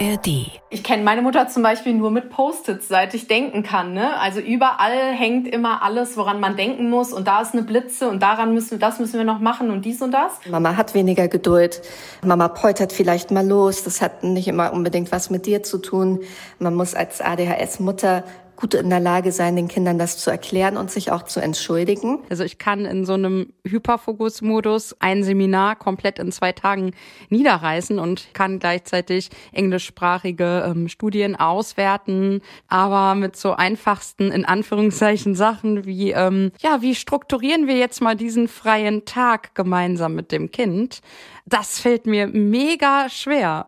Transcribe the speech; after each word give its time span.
ARD. 0.00 0.60
Ich 0.70 0.82
kenne 0.82 1.02
meine 1.02 1.22
Mutter 1.22 1.48
zum 1.48 1.62
Beispiel 1.62 1.94
nur 1.94 2.10
mit 2.10 2.30
Post-its, 2.30 2.88
seit 2.88 3.14
ich 3.14 3.28
denken 3.28 3.62
kann. 3.62 3.94
Ne? 3.94 4.18
Also 4.18 4.40
überall 4.40 5.12
hängt 5.12 5.46
immer 5.46 5.82
alles, 5.82 6.16
woran 6.16 6.40
man 6.40 6.56
denken 6.56 6.90
muss. 6.90 7.12
Und 7.12 7.28
da 7.28 7.40
ist 7.42 7.52
eine 7.52 7.62
Blitze 7.62 8.08
und 8.08 8.22
daran 8.22 8.54
müssen 8.54 8.72
wir, 8.72 8.78
das 8.78 8.98
müssen 8.98 9.14
wir 9.14 9.24
noch 9.24 9.38
machen 9.38 9.70
und 9.70 9.84
dies 9.84 10.02
und 10.02 10.10
das. 10.10 10.32
Mama 10.50 10.76
hat 10.76 10.94
weniger 10.94 11.28
Geduld. 11.28 11.82
Mama 12.24 12.48
poltert 12.48 12.92
vielleicht 12.92 13.30
mal 13.30 13.46
los. 13.46 13.84
Das 13.84 14.00
hat 14.00 14.24
nicht 14.24 14.48
immer 14.48 14.72
unbedingt 14.72 15.12
was 15.12 15.30
mit 15.30 15.46
dir 15.46 15.62
zu 15.62 15.78
tun. 15.78 16.20
Man 16.58 16.74
muss 16.74 16.94
als 16.94 17.20
ADHS-Mutter 17.20 18.24
gut 18.56 18.74
in 18.74 18.90
der 18.90 19.00
Lage 19.00 19.32
sein, 19.32 19.56
den 19.56 19.68
Kindern 19.68 19.98
das 19.98 20.18
zu 20.18 20.30
erklären 20.30 20.76
und 20.76 20.90
sich 20.90 21.10
auch 21.10 21.22
zu 21.22 21.40
entschuldigen. 21.40 22.20
Also 22.30 22.44
ich 22.44 22.58
kann 22.58 22.84
in 22.84 23.04
so 23.04 23.14
einem 23.14 23.52
Hyperfokus-Modus 23.66 24.96
ein 25.00 25.24
Seminar 25.24 25.76
komplett 25.76 26.18
in 26.18 26.32
zwei 26.32 26.52
Tagen 26.52 26.92
niederreißen 27.30 27.98
und 27.98 28.28
kann 28.32 28.58
gleichzeitig 28.58 29.30
englischsprachige 29.52 30.64
ähm, 30.66 30.88
Studien 30.88 31.36
auswerten, 31.36 32.40
aber 32.68 33.14
mit 33.14 33.36
so 33.36 33.52
einfachsten, 33.52 34.30
in 34.30 34.44
Anführungszeichen, 34.44 35.34
Sachen 35.34 35.84
wie, 35.84 36.12
ähm, 36.12 36.52
ja, 36.60 36.82
wie 36.82 36.94
strukturieren 36.94 37.66
wir 37.66 37.76
jetzt 37.76 38.00
mal 38.00 38.16
diesen 38.16 38.48
freien 38.48 39.04
Tag 39.04 39.54
gemeinsam 39.54 40.14
mit 40.14 40.32
dem 40.32 40.50
Kind? 40.50 41.00
Das 41.46 41.78
fällt 41.78 42.06
mir 42.06 42.26
mega 42.26 43.08
schwer. 43.08 43.66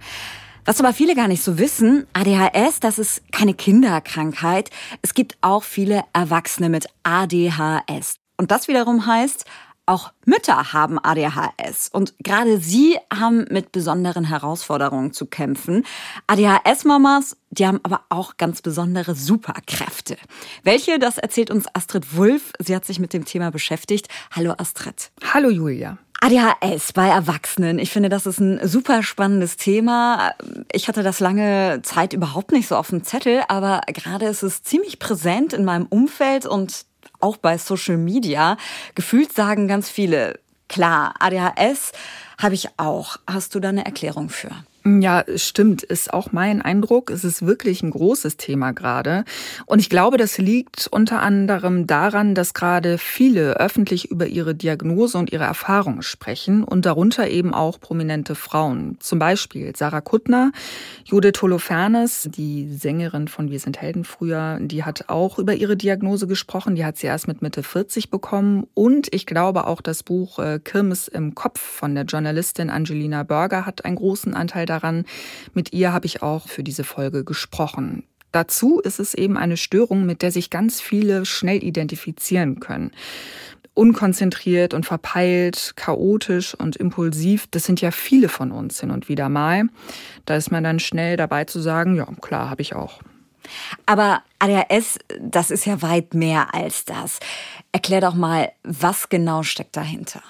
Was 0.65 0.79
aber 0.79 0.93
viele 0.93 1.15
gar 1.15 1.27
nicht 1.27 1.43
so 1.43 1.57
wissen, 1.57 2.05
ADHS, 2.13 2.79
das 2.79 2.99
ist 2.99 3.23
keine 3.31 3.55
Kinderkrankheit. 3.55 4.69
Es 5.01 5.15
gibt 5.15 5.35
auch 5.41 5.63
viele 5.63 6.03
Erwachsene 6.13 6.69
mit 6.69 6.85
ADHS. 7.01 8.17
Und 8.37 8.51
das 8.51 8.67
wiederum 8.67 9.07
heißt, 9.07 9.45
auch 9.85 10.11
Mütter 10.25 10.73
haben 10.73 10.97
ADHS 10.97 11.89
und 11.91 12.13
gerade 12.19 12.57
sie 12.59 12.97
haben 13.13 13.45
mit 13.49 13.71
besonderen 13.71 14.25
Herausforderungen 14.25 15.13
zu 15.13 15.25
kämpfen. 15.25 15.85
ADHS-Mamas, 16.27 17.37
die 17.51 17.67
haben 17.67 17.79
aber 17.83 18.01
auch 18.09 18.37
ganz 18.37 18.61
besondere 18.61 19.15
Superkräfte. 19.15 20.17
Welche, 20.63 20.99
das 20.99 21.17
erzählt 21.17 21.51
uns 21.51 21.65
Astrid 21.73 22.15
Wulff. 22.15 22.53
Sie 22.59 22.75
hat 22.75 22.85
sich 22.85 22.99
mit 22.99 23.13
dem 23.13 23.25
Thema 23.25 23.51
beschäftigt. 23.51 24.07
Hallo 24.31 24.53
Astrid. 24.57 25.11
Hallo 25.33 25.49
Julia. 25.49 25.97
ADHS 26.21 26.93
bei 26.93 27.09
Erwachsenen. 27.09 27.79
Ich 27.79 27.91
finde, 27.91 28.07
das 28.07 28.25
ist 28.25 28.39
ein 28.39 28.65
super 28.65 29.03
spannendes 29.03 29.57
Thema. 29.57 30.31
Ich 30.71 30.87
hatte 30.87 31.03
das 31.03 31.19
lange 31.19 31.81
Zeit 31.83 32.13
überhaupt 32.13 32.53
nicht 32.53 32.69
so 32.69 32.77
auf 32.77 32.91
dem 32.91 33.03
Zettel, 33.03 33.43
aber 33.49 33.81
gerade 33.87 34.27
ist 34.27 34.41
es 34.41 34.63
ziemlich 34.63 34.99
präsent 34.99 35.51
in 35.51 35.65
meinem 35.65 35.85
Umfeld 35.85 36.45
und 36.45 36.85
auch 37.23 37.37
bei 37.37 37.57
Social 37.57 37.97
Media. 37.97 38.57
Gefühlt 38.95 39.33
sagen 39.33 39.67
ganz 39.67 39.89
viele, 39.89 40.39
klar, 40.67 41.15
ADHS 41.19 41.93
habe 42.37 42.55
ich 42.55 42.67
auch. 42.77 43.17
Hast 43.25 43.55
du 43.55 43.59
da 43.59 43.69
eine 43.69 43.85
Erklärung 43.85 44.29
für? 44.29 44.51
Ja, 44.85 45.23
stimmt, 45.37 45.81
ist 45.81 46.13
auch 46.13 46.33
mein 46.33 46.61
Eindruck. 46.61 47.09
Es 47.09 47.23
ist 47.23 47.45
wirklich 47.45 47.81
ein 47.83 47.91
großes 47.91 48.35
Thema 48.35 48.73
gerade. 48.73 49.23
Und 49.65 49.79
ich 49.79 49.89
glaube, 49.89 50.17
das 50.17 50.37
liegt 50.37 50.89
unter 50.91 51.21
anderem 51.21 51.87
daran, 51.87 52.35
dass 52.35 52.53
gerade 52.53 52.97
viele 52.97 53.61
öffentlich 53.61 54.11
über 54.11 54.27
ihre 54.27 54.55
Diagnose 54.55 55.17
und 55.17 55.31
ihre 55.31 55.45
Erfahrungen 55.45 56.01
sprechen 56.01 56.65
und 56.65 56.85
darunter 56.85 57.29
eben 57.29 57.53
auch 57.53 57.79
prominente 57.79 58.35
Frauen. 58.35 58.97
Zum 58.99 59.19
Beispiel 59.19 59.73
Sarah 59.73 60.01
Kuttner, 60.01 60.51
Judith 61.05 61.41
Holofernes, 61.41 62.27
die 62.35 62.67
Sängerin 62.67 63.29
von 63.29 63.49
Wir 63.49 63.61
sind 63.61 63.81
Helden 63.81 64.03
früher, 64.03 64.57
die 64.59 64.83
hat 64.83 65.07
auch 65.07 65.39
über 65.39 65.53
ihre 65.53 65.77
Diagnose 65.77 66.27
gesprochen. 66.27 66.75
Die 66.75 66.83
hat 66.83 66.97
sie 66.97 67.07
erst 67.07 67.29
mit 67.29 67.41
Mitte 67.41 67.63
40 67.63 68.09
bekommen. 68.09 68.67
Und 68.73 69.07
ich 69.13 69.25
glaube 69.27 69.65
auch 69.65 69.79
das 69.79 70.03
Buch 70.03 70.39
äh, 70.39 70.59
Kirmes 70.61 71.07
im 71.07 71.35
Kopf 71.35 71.61
von 71.61 71.95
der 71.95 72.03
Journalistin 72.03 72.69
Angelina 72.69 73.23
Berger 73.23 73.65
hat 73.65 73.85
einen 73.85 73.95
großen 73.95 74.33
Anteil 74.33 74.65
daran. 74.73 75.05
Mit 75.53 75.73
ihr 75.73 75.93
habe 75.93 76.05
ich 76.05 76.21
auch 76.21 76.47
für 76.47 76.63
diese 76.63 76.83
Folge 76.83 77.23
gesprochen. 77.23 78.03
Dazu 78.31 78.79
ist 78.79 78.99
es 78.99 79.13
eben 79.13 79.37
eine 79.37 79.57
Störung, 79.57 80.05
mit 80.05 80.23
der 80.23 80.31
sich 80.31 80.49
ganz 80.49 80.81
viele 80.81 81.25
schnell 81.25 81.63
identifizieren 81.63 82.59
können. 82.59 82.91
Unkonzentriert 83.75 84.73
und 84.73 84.85
verpeilt, 84.85 85.73
chaotisch 85.75 86.55
und 86.55 86.75
impulsiv, 86.75 87.47
das 87.51 87.63
sind 87.63 87.81
ja 87.81 87.91
viele 87.91 88.29
von 88.29 88.51
uns 88.51 88.79
hin 88.79 88.91
und 88.91 89.07
wieder 89.07 89.29
mal. 89.29 89.63
Da 90.25 90.35
ist 90.35 90.51
man 90.51 90.63
dann 90.63 90.79
schnell 90.79 91.15
dabei 91.15 91.45
zu 91.45 91.59
sagen, 91.59 91.95
ja, 91.95 92.07
klar, 92.21 92.49
habe 92.49 92.61
ich 92.61 92.75
auch. 92.75 93.01
Aber 93.85 94.23
ADHS, 94.43 94.99
das 95.21 95.51
ist 95.51 95.65
ja 95.65 95.81
weit 95.81 96.13
mehr 96.13 96.53
als 96.53 96.83
das. 96.83 97.19
Erklär 97.71 98.01
doch 98.01 98.13
mal, 98.13 98.51
was 98.63 99.07
genau 99.07 99.41
steckt 99.43 99.77
dahinter? 99.77 100.21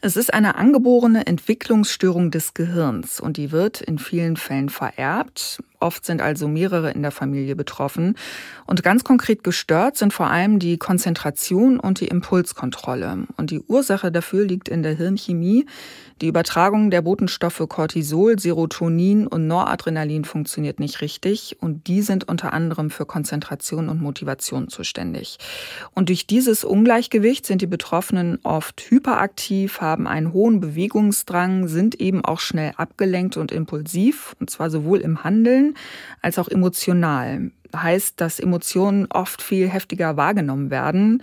Es 0.00 0.16
ist 0.16 0.32
eine 0.32 0.54
angeborene 0.54 1.26
Entwicklungsstörung 1.26 2.30
des 2.30 2.54
Gehirns 2.54 3.18
und 3.18 3.36
die 3.36 3.50
wird 3.50 3.80
in 3.80 3.98
vielen 3.98 4.36
Fällen 4.36 4.68
vererbt. 4.68 5.58
Oft 5.80 6.06
sind 6.06 6.22
also 6.22 6.46
mehrere 6.46 6.90
in 6.90 7.02
der 7.02 7.10
Familie 7.10 7.56
betroffen. 7.56 8.16
Und 8.66 8.82
ganz 8.82 9.02
konkret 9.02 9.42
gestört 9.42 9.96
sind 9.96 10.12
vor 10.12 10.28
allem 10.28 10.58
die 10.58 10.76
Konzentration 10.76 11.80
und 11.80 12.00
die 12.00 12.08
Impulskontrolle. 12.08 13.26
Und 13.36 13.50
die 13.50 13.60
Ursache 13.60 14.12
dafür 14.12 14.44
liegt 14.44 14.68
in 14.68 14.82
der 14.82 14.94
Hirnchemie. 14.94 15.66
Die 16.20 16.28
Übertragung 16.28 16.90
der 16.90 17.00
Botenstoffe 17.00 17.64
Cortisol, 17.66 18.38
Serotonin 18.38 19.26
und 19.26 19.46
Noradrenalin 19.46 20.26
funktioniert 20.26 20.80
nicht 20.80 21.00
richtig. 21.00 21.56
Und 21.60 21.86
die 21.86 22.02
sind 22.02 22.28
unter 22.28 22.52
anderem 22.52 22.90
für 22.90 23.06
Konzentration 23.06 23.39
und 23.88 24.00
Motivation 24.00 24.68
zuständig. 24.68 25.38
Und 25.94 26.08
durch 26.08 26.26
dieses 26.26 26.64
Ungleichgewicht 26.64 27.46
sind 27.46 27.62
die 27.62 27.66
Betroffenen 27.66 28.38
oft 28.42 28.82
hyperaktiv, 28.90 29.80
haben 29.80 30.06
einen 30.06 30.32
hohen 30.32 30.60
Bewegungsdrang, 30.60 31.68
sind 31.68 32.00
eben 32.00 32.24
auch 32.24 32.40
schnell 32.40 32.72
abgelenkt 32.76 33.36
und 33.36 33.52
impulsiv. 33.52 34.34
Und 34.40 34.50
zwar 34.50 34.70
sowohl 34.70 35.00
im 35.00 35.24
Handeln 35.24 35.74
als 36.22 36.38
auch 36.38 36.48
emotional. 36.48 37.50
Heißt, 37.74 38.20
dass 38.20 38.40
Emotionen 38.40 39.06
oft 39.10 39.42
viel 39.42 39.68
heftiger 39.68 40.16
wahrgenommen 40.16 40.70
werden. 40.70 41.22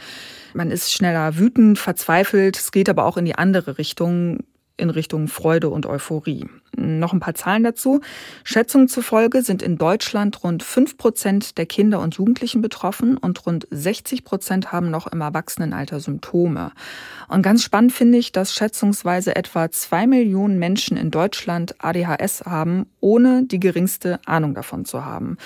Man 0.53 0.71
ist 0.71 0.93
schneller 0.93 1.37
wütend, 1.37 1.77
verzweifelt. 1.77 2.57
Es 2.57 2.71
geht 2.71 2.87
aber 2.87 3.05
auch 3.05 3.17
in 3.17 3.25
die 3.25 3.35
andere 3.35 3.77
Richtung 3.77 4.39
in 4.77 4.89
Richtung 4.89 5.27
Freude 5.27 5.69
und 5.69 5.85
Euphorie. 5.85 6.47
Noch 6.75 7.11
ein 7.11 7.19
paar 7.19 7.33
Zahlen 7.33 7.63
dazu. 7.63 8.01
Schätzungen 8.43 8.87
zufolge 8.87 9.41
sind 9.41 9.61
in 9.61 9.77
Deutschland 9.77 10.43
rund 10.43 10.63
fünf 10.63 10.97
Prozent 10.97 11.57
der 11.57 11.65
Kinder 11.65 11.99
und 11.99 12.15
Jugendlichen 12.15 12.61
betroffen 12.61 13.17
und 13.17 13.45
rund 13.45 13.67
60 13.71 14.23
Prozent 14.23 14.71
haben 14.71 14.91
noch 14.91 15.07
im 15.07 15.21
Erwachsenenalter 15.21 15.99
Symptome. 15.99 16.71
Und 17.27 17.41
ganz 17.41 17.63
spannend 17.63 17.93
finde 17.93 18.19
ich, 18.19 18.31
dass 18.31 18.53
schätzungsweise 18.53 19.35
etwa 19.35 19.71
zwei 19.71 20.05
Millionen 20.05 20.59
Menschen 20.59 20.97
in 20.97 21.09
Deutschland 21.09 21.75
ADHS 21.79 22.43
haben, 22.45 22.85
ohne 22.99 23.43
die 23.43 23.59
geringste 23.59 24.19
Ahnung 24.25 24.53
davon 24.53 24.85
zu 24.85 25.03
haben. 25.03 25.37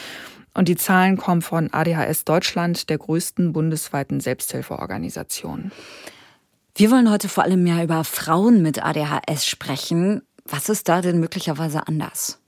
Und 0.54 0.68
die 0.68 0.76
Zahlen 0.76 1.16
kommen 1.16 1.42
von 1.42 1.72
ADHS 1.72 2.26
Deutschland, 2.26 2.90
der 2.90 2.98
größten 2.98 3.54
bundesweiten 3.54 4.20
Selbsthilfeorganisation. 4.20 5.72
Wir 6.76 6.90
wollen 6.90 7.12
heute 7.12 7.28
vor 7.28 7.44
allem 7.44 7.66
ja 7.68 7.84
über 7.84 8.04
Frauen 8.04 8.62
mit 8.62 8.84
ADHS 8.84 9.46
sprechen. 9.46 10.22
Was 10.46 10.70
ist 10.70 10.88
da 10.88 11.02
denn 11.02 11.20
möglicherweise 11.20 11.88
anders? 11.88 12.40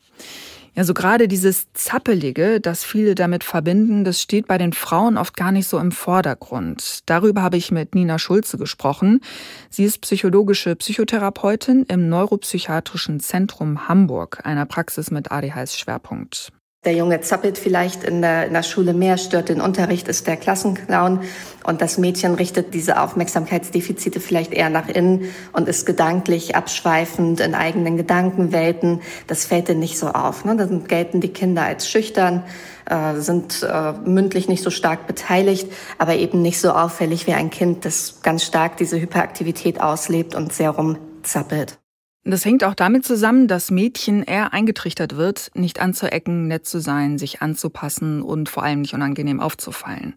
Ja, 0.75 0.83
so 0.83 0.95
gerade 0.95 1.27
dieses 1.27 1.71
Zappelige, 1.73 2.59
das 2.59 2.83
viele 2.83 3.13
damit 3.13 3.43
verbinden, 3.43 4.03
das 4.03 4.21
steht 4.21 4.47
bei 4.47 4.57
den 4.57 4.73
Frauen 4.73 5.17
oft 5.17 5.37
gar 5.37 5.51
nicht 5.51 5.67
so 5.67 5.77
im 5.77 5.91
Vordergrund. 5.91 7.01
Darüber 7.05 7.43
habe 7.43 7.57
ich 7.57 7.69
mit 7.69 7.93
Nina 7.93 8.17
Schulze 8.17 8.57
gesprochen. 8.57 9.21
Sie 9.69 9.83
ist 9.83 10.01
psychologische 10.01 10.75
Psychotherapeutin 10.75 11.85
im 11.89 12.09
Neuropsychiatrischen 12.09 13.19
Zentrum 13.19 13.87
Hamburg, 13.87 14.39
einer 14.45 14.65
Praxis 14.65 15.11
mit 15.11 15.31
ADHS-Schwerpunkt. 15.31 16.51
Der 16.85 16.93
Junge 16.93 17.21
zappelt 17.21 17.57
vielleicht 17.57 18.03
in 18.03 18.21
der, 18.21 18.45
in 18.47 18.53
der 18.53 18.63
Schule 18.63 18.93
mehr, 18.93 19.17
stört 19.17 19.47
den 19.47 19.61
Unterricht, 19.61 20.09
ist 20.09 20.27
der 20.27 20.35
Klassenclown 20.35 21.21
und 21.63 21.81
das 21.81 21.97
Mädchen 21.97 22.35
richtet 22.35 22.73
diese 22.73 22.99
Aufmerksamkeitsdefizite 22.99 24.19
vielleicht 24.19 24.51
eher 24.51 24.69
nach 24.69 24.89
innen 24.89 25.29
und 25.53 25.69
ist 25.69 25.85
gedanklich 25.85 26.57
abschweifend 26.57 27.39
in 27.39 27.55
eigenen 27.55 27.95
Gedankenwelten. 27.95 29.01
Das 29.27 29.45
fällt 29.45 29.69
denn 29.69 29.79
nicht 29.79 29.97
so 29.97 30.07
auf. 30.07 30.43
Ne? 30.43 30.57
Dann 30.57 30.85
gelten 30.85 31.21
die 31.21 31.29
Kinder 31.29 31.63
als 31.63 31.89
schüchtern, 31.89 32.43
äh, 32.85 33.15
sind 33.15 33.63
äh, 33.63 33.93
mündlich 34.03 34.49
nicht 34.49 34.61
so 34.61 34.69
stark 34.69 35.07
beteiligt, 35.07 35.71
aber 35.97 36.15
eben 36.15 36.41
nicht 36.41 36.59
so 36.59 36.71
auffällig 36.71 37.27
wie 37.27 37.33
ein 37.33 37.49
Kind, 37.49 37.85
das 37.85 38.19
ganz 38.23 38.43
stark 38.43 38.75
diese 38.75 38.99
Hyperaktivität 38.99 39.79
auslebt 39.79 40.35
und 40.35 40.51
sehr 40.51 40.71
rumzappelt. 40.71 41.77
Das 42.25 42.45
hängt 42.45 42.63
auch 42.63 42.73
damit 42.73 43.05
zusammen, 43.05 43.49
dass 43.49 43.69
Mädchen 43.69 44.23
eher 44.23 44.53
eingetrichtert 44.53 45.17
wird, 45.17 45.51
nicht 45.55 45.81
anzuecken, 45.81 46.47
nett 46.47 46.65
zu 46.65 46.79
sein, 46.79 47.17
sich 47.17 47.41
anzupassen 47.41 48.21
und 48.21 48.47
vor 48.47 48.63
allem 48.63 48.79
nicht 48.79 48.93
unangenehm 48.93 49.41
aufzufallen. 49.41 50.13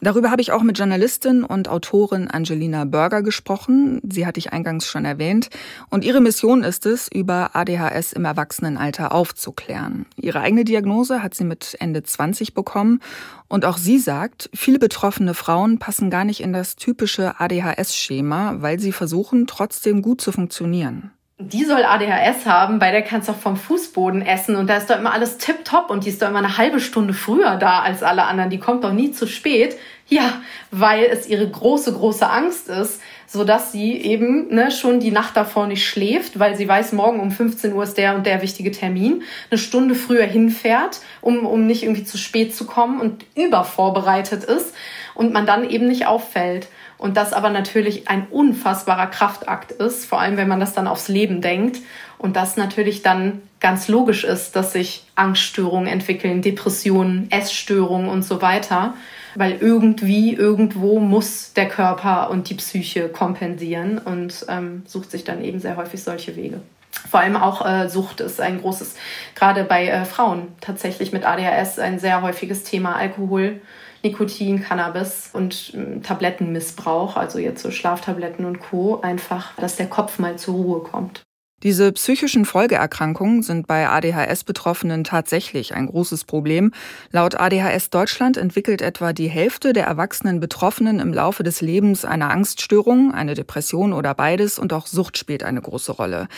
Darüber 0.00 0.32
habe 0.32 0.42
ich 0.42 0.50
auch 0.50 0.64
mit 0.64 0.76
Journalistin 0.76 1.44
und 1.44 1.68
Autorin 1.68 2.26
Angelina 2.26 2.84
Berger 2.86 3.22
gesprochen. 3.22 4.00
Sie 4.02 4.26
hatte 4.26 4.40
ich 4.40 4.52
eingangs 4.52 4.88
schon 4.88 5.04
erwähnt. 5.04 5.48
Und 5.90 6.04
ihre 6.04 6.20
Mission 6.20 6.64
ist 6.64 6.86
es, 6.86 7.06
über 7.06 7.54
ADHS 7.54 8.14
im 8.14 8.24
Erwachsenenalter 8.24 9.12
aufzuklären. 9.12 10.06
Ihre 10.16 10.40
eigene 10.40 10.64
Diagnose 10.64 11.22
hat 11.22 11.36
sie 11.36 11.44
mit 11.44 11.76
Ende 11.78 12.02
20 12.02 12.54
bekommen. 12.54 12.98
Und 13.46 13.64
auch 13.64 13.78
sie 13.78 14.00
sagt, 14.00 14.50
viele 14.54 14.80
betroffene 14.80 15.34
Frauen 15.34 15.78
passen 15.78 16.10
gar 16.10 16.24
nicht 16.24 16.40
in 16.40 16.52
das 16.52 16.74
typische 16.74 17.38
ADHS-Schema, 17.38 18.56
weil 18.58 18.80
sie 18.80 18.90
versuchen, 18.90 19.46
trotzdem 19.46 20.02
gut 20.02 20.20
zu 20.20 20.32
funktionieren 20.32 21.12
die 21.38 21.64
soll 21.64 21.82
ADHS 21.82 22.46
haben, 22.46 22.78
bei 22.78 22.92
der 22.92 23.02
kannst 23.02 23.28
du 23.28 23.32
auch 23.32 23.36
vom 23.36 23.56
Fußboden 23.56 24.24
essen 24.24 24.54
und 24.54 24.68
da 24.68 24.76
ist 24.76 24.88
doch 24.88 24.98
immer 24.98 25.12
alles 25.12 25.36
tipptopp 25.36 25.90
und 25.90 26.04
die 26.04 26.10
ist 26.10 26.22
doch 26.22 26.28
immer 26.28 26.38
eine 26.38 26.58
halbe 26.58 26.78
Stunde 26.78 27.12
früher 27.12 27.56
da 27.56 27.80
als 27.80 28.04
alle 28.04 28.24
anderen. 28.24 28.50
Die 28.50 28.60
kommt 28.60 28.84
doch 28.84 28.92
nie 28.92 29.10
zu 29.10 29.26
spät. 29.26 29.76
Ja, 30.06 30.42
weil 30.70 31.04
es 31.04 31.26
ihre 31.26 31.48
große, 31.48 31.92
große 31.94 32.28
Angst 32.28 32.68
ist, 32.68 33.00
so 33.26 33.42
dass 33.42 33.72
sie 33.72 33.96
eben 33.96 34.54
ne, 34.54 34.70
schon 34.70 35.00
die 35.00 35.10
Nacht 35.10 35.34
davor 35.34 35.66
nicht 35.66 35.88
schläft, 35.88 36.38
weil 36.38 36.56
sie 36.56 36.68
weiß, 36.68 36.92
morgen 36.92 37.20
um 37.20 37.30
15 37.30 37.72
Uhr 37.72 37.82
ist 37.82 37.96
der 37.96 38.14
und 38.14 38.26
der 38.26 38.42
wichtige 38.42 38.70
Termin, 38.70 39.22
eine 39.50 39.58
Stunde 39.58 39.94
früher 39.94 40.24
hinfährt, 40.24 41.00
um, 41.22 41.46
um 41.46 41.66
nicht 41.66 41.82
irgendwie 41.82 42.04
zu 42.04 42.18
spät 42.18 42.54
zu 42.54 42.66
kommen 42.66 43.00
und 43.00 43.24
übervorbereitet 43.34 44.44
ist 44.44 44.74
und 45.14 45.32
man 45.32 45.46
dann 45.46 45.68
eben 45.68 45.86
nicht 45.86 46.06
auffällt. 46.06 46.68
Und 47.04 47.18
das 47.18 47.34
aber 47.34 47.50
natürlich 47.50 48.08
ein 48.08 48.28
unfassbarer 48.30 49.08
Kraftakt 49.08 49.72
ist, 49.72 50.06
vor 50.06 50.22
allem 50.22 50.38
wenn 50.38 50.48
man 50.48 50.58
das 50.58 50.72
dann 50.72 50.86
aufs 50.86 51.08
Leben 51.08 51.42
denkt. 51.42 51.80
Und 52.16 52.34
das 52.34 52.56
natürlich 52.56 53.02
dann 53.02 53.42
ganz 53.60 53.88
logisch 53.88 54.24
ist, 54.24 54.56
dass 54.56 54.72
sich 54.72 55.04
Angststörungen 55.14 55.86
entwickeln, 55.86 56.40
Depressionen, 56.40 57.30
Essstörungen 57.30 58.08
und 58.08 58.22
so 58.22 58.40
weiter. 58.40 58.94
Weil 59.34 59.58
irgendwie, 59.60 60.32
irgendwo 60.32 60.98
muss 60.98 61.52
der 61.52 61.68
Körper 61.68 62.30
und 62.30 62.48
die 62.48 62.54
Psyche 62.54 63.10
kompensieren 63.10 63.98
und 63.98 64.46
ähm, 64.48 64.82
sucht 64.86 65.10
sich 65.10 65.24
dann 65.24 65.44
eben 65.44 65.60
sehr 65.60 65.76
häufig 65.76 66.02
solche 66.02 66.36
Wege. 66.36 66.62
Vor 67.10 67.20
allem 67.20 67.36
auch 67.36 67.66
äh, 67.66 67.90
Sucht 67.90 68.22
ist 68.22 68.40
ein 68.40 68.62
großes, 68.62 68.94
gerade 69.34 69.64
bei 69.64 69.88
äh, 69.88 70.06
Frauen 70.06 70.48
tatsächlich 70.62 71.12
mit 71.12 71.26
ADHS 71.26 71.78
ein 71.78 71.98
sehr 71.98 72.22
häufiges 72.22 72.64
Thema. 72.64 72.96
Alkohol, 72.96 73.60
Nikotin, 74.04 74.62
Cannabis 74.62 75.30
und 75.32 75.72
ähm, 75.74 76.02
Tablettenmissbrauch, 76.02 77.16
also 77.16 77.38
jetzt 77.38 77.62
so 77.62 77.70
Schlaftabletten 77.70 78.44
und 78.44 78.60
Co. 78.60 79.00
Einfach, 79.00 79.56
dass 79.56 79.76
der 79.76 79.88
Kopf 79.88 80.18
mal 80.18 80.36
zur 80.36 80.54
Ruhe 80.54 80.80
kommt. 80.80 81.22
Diese 81.64 81.92
psychischen 81.92 82.44
Folgeerkrankungen 82.44 83.42
sind 83.42 83.66
bei 83.66 83.88
ADHS-Betroffenen 83.88 85.02
tatsächlich 85.02 85.74
ein 85.74 85.86
großes 85.86 86.24
Problem. 86.24 86.72
Laut 87.10 87.40
ADHS 87.40 87.88
Deutschland 87.88 88.36
entwickelt 88.36 88.82
etwa 88.82 89.14
die 89.14 89.28
Hälfte 89.28 89.72
der 89.72 89.86
erwachsenen 89.86 90.40
Betroffenen 90.40 91.00
im 91.00 91.14
Laufe 91.14 91.42
des 91.42 91.62
Lebens 91.62 92.04
eine 92.04 92.28
Angststörung, 92.28 93.14
eine 93.14 93.32
Depression 93.32 93.94
oder 93.94 94.12
beides 94.12 94.58
und 94.58 94.74
auch 94.74 94.86
Sucht 94.86 95.16
spielt 95.16 95.42
eine 95.42 95.62
große 95.62 95.92
Rolle. 95.92 96.28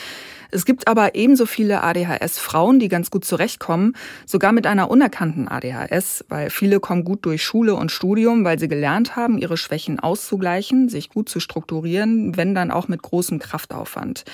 Es 0.53 0.65
gibt 0.65 0.87
aber 0.87 1.17
ebenso 1.17 1.45
viele 1.45 1.83
ADHS-Frauen, 1.83 2.79
die 2.79 2.87
ganz 2.87 3.11
gut 3.11 3.25
zurechtkommen, 3.25 3.97
sogar 4.27 4.53
mit 4.53 4.65
einer 4.69 4.89
unerkannten 4.93 5.49
ADHS, 5.49 6.25
weil 6.29 6.51
viele 6.51 6.79
kommen 6.79 7.03
gut 7.03 7.27
durch 7.27 7.43
Schule 7.43 7.75
und 7.75 7.91
Studium, 7.91 8.45
weil 8.45 8.61
sie 8.61 8.69
gelernt 8.69 9.17
haben, 9.17 9.39
ihre 9.39 9.57
Schwächen 9.57 9.99
auszugleichen, 9.99 10.89
sich 10.89 11.11
gut 11.11 11.29
zu 11.29 11.41
strukturieren, 11.41 12.37
wenn 12.37 12.55
dann 12.55 12.71
auch 12.71 12.87
mit 12.87 13.03
großem 13.03 13.41
Kraftaufwand. 13.41 14.25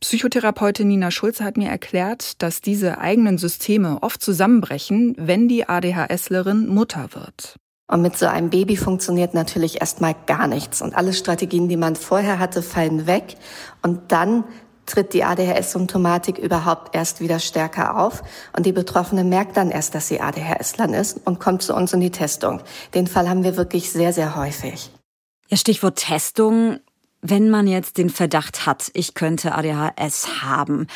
Psychotherapeutin 0.00 0.88
Nina 0.88 1.10
Schulze 1.10 1.44
hat 1.44 1.58
mir 1.58 1.68
erklärt, 1.68 2.42
dass 2.42 2.62
diese 2.62 2.98
eigenen 2.98 3.36
Systeme 3.36 3.98
oft 4.00 4.22
zusammenbrechen, 4.22 5.14
wenn 5.18 5.46
die 5.46 5.68
ADHSlerin 5.68 6.68
Mutter 6.68 7.10
wird. 7.12 7.56
Und 7.86 8.02
mit 8.02 8.16
so 8.16 8.26
einem 8.26 8.50
Baby 8.50 8.76
funktioniert 8.76 9.34
natürlich 9.34 9.80
erstmal 9.80 10.14
gar 10.26 10.46
nichts. 10.46 10.80
Und 10.80 10.96
alle 10.96 11.12
Strategien, 11.12 11.68
die 11.68 11.76
man 11.76 11.96
vorher 11.96 12.38
hatte, 12.38 12.62
fallen 12.62 13.06
weg. 13.06 13.36
Und 13.82 14.12
dann 14.12 14.44
tritt 14.86 15.12
die 15.12 15.24
ADHS-Symptomatik 15.24 16.38
überhaupt 16.38 16.94
erst 16.94 17.20
wieder 17.20 17.38
stärker 17.38 17.98
auf. 17.98 18.22
Und 18.56 18.64
die 18.64 18.72
Betroffene 18.72 19.24
merkt 19.24 19.56
dann 19.56 19.70
erst, 19.70 19.94
dass 19.94 20.08
sie 20.08 20.20
ADHS-Lern 20.20 20.94
ist 20.94 21.20
und 21.26 21.40
kommt 21.40 21.62
zu 21.62 21.74
uns 21.74 21.92
in 21.92 22.00
die 22.00 22.10
Testung. 22.10 22.62
Den 22.94 23.06
Fall 23.06 23.28
haben 23.28 23.44
wir 23.44 23.56
wirklich 23.56 23.90
sehr, 23.90 24.12
sehr 24.12 24.36
häufig. 24.36 24.90
Ja, 25.48 25.56
Stichwort 25.56 25.96
Testung. 25.96 26.78
Wenn 27.22 27.50
man 27.50 27.66
jetzt 27.66 27.98
den 27.98 28.10
Verdacht 28.10 28.66
hat, 28.66 28.90
ich 28.94 29.14
könnte 29.14 29.54
ADHS 29.54 30.42
haben, 30.42 30.86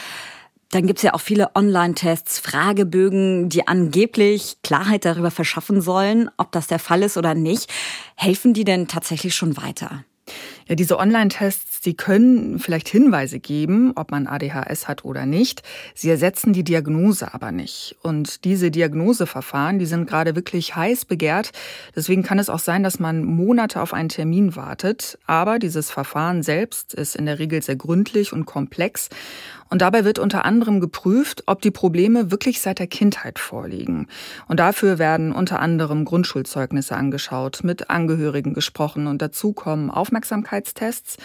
dann 0.71 0.87
gibt's 0.87 1.03
ja 1.03 1.15
auch 1.15 1.21
viele 1.21 1.55
Online-Tests, 1.55 2.41
Fragebögen, 2.41 3.49
die 3.49 3.69
angeblich 3.69 4.56
Klarheit 4.62 5.05
darüber 5.05 5.31
verschaffen 5.31 5.81
sollen, 5.81 6.31
ob 6.37 6.50
das 6.50 6.67
der 6.67 6.81
Fall 6.81 7.03
ist 7.03 7.17
oder 7.17 7.35
nicht. 7.35 7.73
Helfen 8.17 8.55
die 8.55 8.65
denn 8.65 8.88
tatsächlich 8.88 9.35
schon 9.35 9.56
weiter? 9.56 10.05
Ja, 10.67 10.75
diese 10.75 10.99
Online-Tests, 10.99 11.74
die 11.84 11.96
können 11.96 12.58
vielleicht 12.58 12.88
Hinweise 12.88 13.38
geben, 13.40 13.92
ob 13.96 14.10
man 14.10 14.26
ADHS 14.26 14.88
hat 14.88 15.04
oder 15.04 15.26
nicht. 15.26 15.62
Sie 15.94 16.08
ersetzen 16.10 16.52
die 16.52 16.64
Diagnose 16.64 17.34
aber 17.34 17.52
nicht. 17.52 17.96
Und 18.02 18.44
diese 18.44 18.70
Diagnoseverfahren, 18.70 19.78
die 19.78 19.86
sind 19.86 20.08
gerade 20.08 20.34
wirklich 20.34 20.75
heiß 20.76 21.04
begehrt. 21.04 21.52
Deswegen 21.94 22.22
kann 22.22 22.38
es 22.38 22.48
auch 22.48 22.58
sein, 22.58 22.82
dass 22.82 22.98
man 22.98 23.25
Monate 23.25 23.81
auf 23.81 23.92
einen 23.92 24.08
Termin 24.08 24.56
wartet. 24.56 25.19
Aber 25.26 25.58
dieses 25.58 25.90
Verfahren 25.90 26.42
selbst 26.42 26.94
ist 26.94 27.16
in 27.16 27.26
der 27.26 27.38
Regel 27.38 27.62
sehr 27.62 27.76
gründlich 27.76 28.32
und 28.32 28.46
komplex. 28.46 29.08
Und 29.70 29.82
dabei 29.82 30.04
wird 30.04 30.19
unter 30.19 30.44
anderem 30.44 30.80
geprüft, 30.80 31.44
ob 31.46 31.60
die 31.60 31.70
Probleme 31.70 32.30
wirklich 32.30 32.60
seit 32.60 32.78
der 32.78 32.87
Kindheit 32.87 33.38
vorliegen. 33.38 34.06
Und 34.46 34.60
dafür 34.60 34.98
werden 34.98 35.32
unter 35.32 35.60
anderem 35.60 36.04
Grundschulzeugnisse 36.04 36.94
angeschaut, 36.94 37.60
mit 37.64 37.90
Angehörigen 37.90 38.54
gesprochen 38.54 39.06
und 39.06 39.20
dazu 39.20 39.52
kommen 39.52 39.90
Aufmerksamkeitstests 39.90 41.16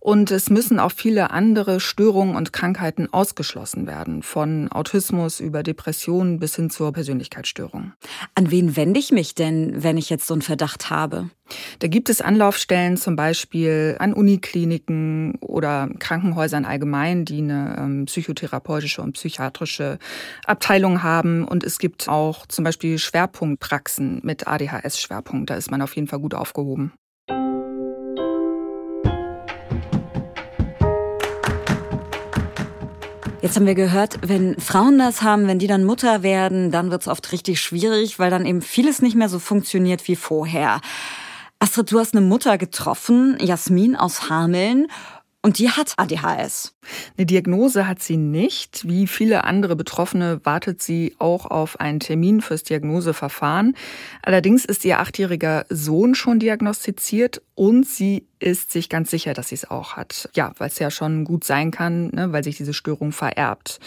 und 0.00 0.30
es 0.30 0.50
müssen 0.50 0.78
auch 0.78 0.92
viele 0.92 1.30
andere 1.30 1.80
Störungen 1.80 2.36
und 2.36 2.52
Krankheiten 2.52 3.12
ausgeschlossen 3.12 3.86
werden, 3.86 4.22
von 4.22 4.70
Autismus 4.70 5.40
über 5.40 5.62
Depressionen 5.62 6.38
bis 6.38 6.56
hin 6.56 6.70
zur 6.70 6.92
Persönlichkeitsstörung. 6.92 7.92
An 8.34 8.50
wen 8.50 8.76
wende 8.76 9.00
ich 9.00 9.10
mich 9.10 9.34
denn, 9.34 9.82
wenn 9.82 9.96
ich 9.96 10.10
jetzt 10.10 10.26
so 10.26 10.34
einen 10.34 10.42
Verdacht 10.42 10.90
habe? 10.90 11.30
Da 11.78 11.88
gibt 11.88 12.10
es 12.10 12.20
Anlaufstellen 12.20 12.96
zum 12.96 13.16
Beispiel 13.16 13.96
an 13.98 14.12
Unikliniken 14.12 15.36
oder 15.40 15.88
Krankenhäusern 15.98 16.64
allgemein, 16.64 17.24
die 17.24 17.38
eine 17.38 17.76
ähm, 17.78 18.04
psychotherapeutische 18.06 19.02
und 19.02 19.12
psychiatrische 19.12 19.98
Abteilung 20.46 21.02
haben. 21.02 21.44
Und 21.44 21.64
es 21.64 21.78
gibt 21.78 22.08
auch 22.08 22.46
zum 22.46 22.64
Beispiel 22.64 22.98
Schwerpunktpraxen 22.98 24.20
mit 24.22 24.46
ADHS-Schwerpunkt. 24.46 25.50
Da 25.50 25.54
ist 25.54 25.70
man 25.70 25.82
auf 25.82 25.96
jeden 25.96 26.08
Fall 26.08 26.20
gut 26.20 26.34
aufgehoben. 26.34 26.92
Jetzt 33.48 33.56
haben 33.56 33.64
wir 33.64 33.74
gehört, 33.74 34.28
wenn 34.28 34.60
Frauen 34.60 34.98
das 34.98 35.22
haben, 35.22 35.46
wenn 35.46 35.58
die 35.58 35.68
dann 35.68 35.82
Mutter 35.82 36.22
werden, 36.22 36.70
dann 36.70 36.90
wird 36.90 37.00
es 37.00 37.08
oft 37.08 37.32
richtig 37.32 37.62
schwierig, 37.62 38.18
weil 38.18 38.28
dann 38.28 38.44
eben 38.44 38.60
vieles 38.60 39.00
nicht 39.00 39.16
mehr 39.16 39.30
so 39.30 39.38
funktioniert 39.38 40.06
wie 40.06 40.16
vorher. 40.16 40.82
Astrid, 41.58 41.90
du 41.90 41.98
hast 41.98 42.14
eine 42.14 42.20
Mutter 42.26 42.58
getroffen, 42.58 43.38
Jasmin 43.40 43.96
aus 43.96 44.28
Hameln, 44.28 44.88
und 45.40 45.58
die 45.58 45.70
hat 45.70 45.94
ADHS. 45.96 46.74
Eine 47.16 47.24
Diagnose 47.24 47.86
hat 47.86 48.02
sie 48.02 48.18
nicht. 48.18 48.86
Wie 48.86 49.06
viele 49.06 49.44
andere 49.44 49.76
Betroffene 49.76 50.40
wartet 50.44 50.82
sie 50.82 51.14
auch 51.18 51.46
auf 51.46 51.80
einen 51.80 52.00
Termin 52.00 52.42
fürs 52.42 52.64
Diagnoseverfahren. 52.64 53.74
Allerdings 54.20 54.66
ist 54.66 54.84
ihr 54.84 54.98
achtjähriger 54.98 55.64
Sohn 55.70 56.14
schon 56.14 56.38
diagnostiziert 56.38 57.40
und 57.54 57.86
sie 57.86 58.26
ist 58.40 58.70
sich 58.72 58.88
ganz 58.88 59.10
sicher, 59.10 59.34
dass 59.34 59.48
sie 59.48 59.54
es 59.54 59.70
auch 59.70 59.96
hat. 59.96 60.28
Ja, 60.34 60.52
weil 60.58 60.68
es 60.68 60.78
ja 60.78 60.90
schon 60.90 61.24
gut 61.24 61.44
sein 61.44 61.70
kann, 61.70 62.10
ne, 62.10 62.32
weil 62.32 62.44
sich 62.44 62.56
diese 62.56 62.74
Störung 62.74 63.12
vererbt. 63.12 63.80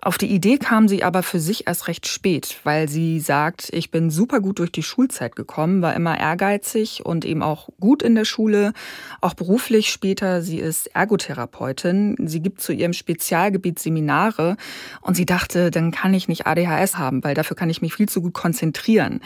Auf 0.00 0.18
die 0.18 0.26
Idee 0.26 0.58
kam 0.58 0.88
sie 0.88 1.04
aber 1.04 1.22
für 1.22 1.40
sich 1.40 1.66
erst 1.66 1.88
recht 1.88 2.06
spät, 2.06 2.58
weil 2.64 2.88
sie 2.88 3.20
sagt, 3.20 3.68
ich 3.72 3.90
bin 3.90 4.10
super 4.10 4.40
gut 4.40 4.58
durch 4.58 4.72
die 4.72 4.82
Schulzeit 4.82 5.36
gekommen, 5.36 5.82
war 5.82 5.94
immer 5.94 6.18
ehrgeizig 6.18 7.04
und 7.04 7.24
eben 7.24 7.42
auch 7.42 7.68
gut 7.80 8.02
in 8.02 8.14
der 8.14 8.24
Schule, 8.24 8.72
auch 9.20 9.34
beruflich 9.34 9.90
später. 9.90 10.42
Sie 10.42 10.58
ist 10.58 10.88
Ergotherapeutin. 10.88 12.16
Sie 12.26 12.40
gibt 12.40 12.60
zu 12.60 12.72
ihrem 12.72 12.92
Spezialgebiet 12.92 13.78
Seminare 13.78 14.56
und 15.00 15.16
sie 15.16 15.26
dachte, 15.26 15.70
dann 15.70 15.90
kann 15.92 16.14
ich 16.14 16.28
nicht 16.28 16.46
ADHS 16.46 16.98
haben, 16.98 17.22
weil 17.24 17.34
dafür 17.34 17.56
kann 17.56 17.70
ich 17.70 17.82
mich 17.82 17.94
viel 17.94 18.08
zu 18.08 18.22
gut 18.22 18.34
konzentrieren. 18.34 19.20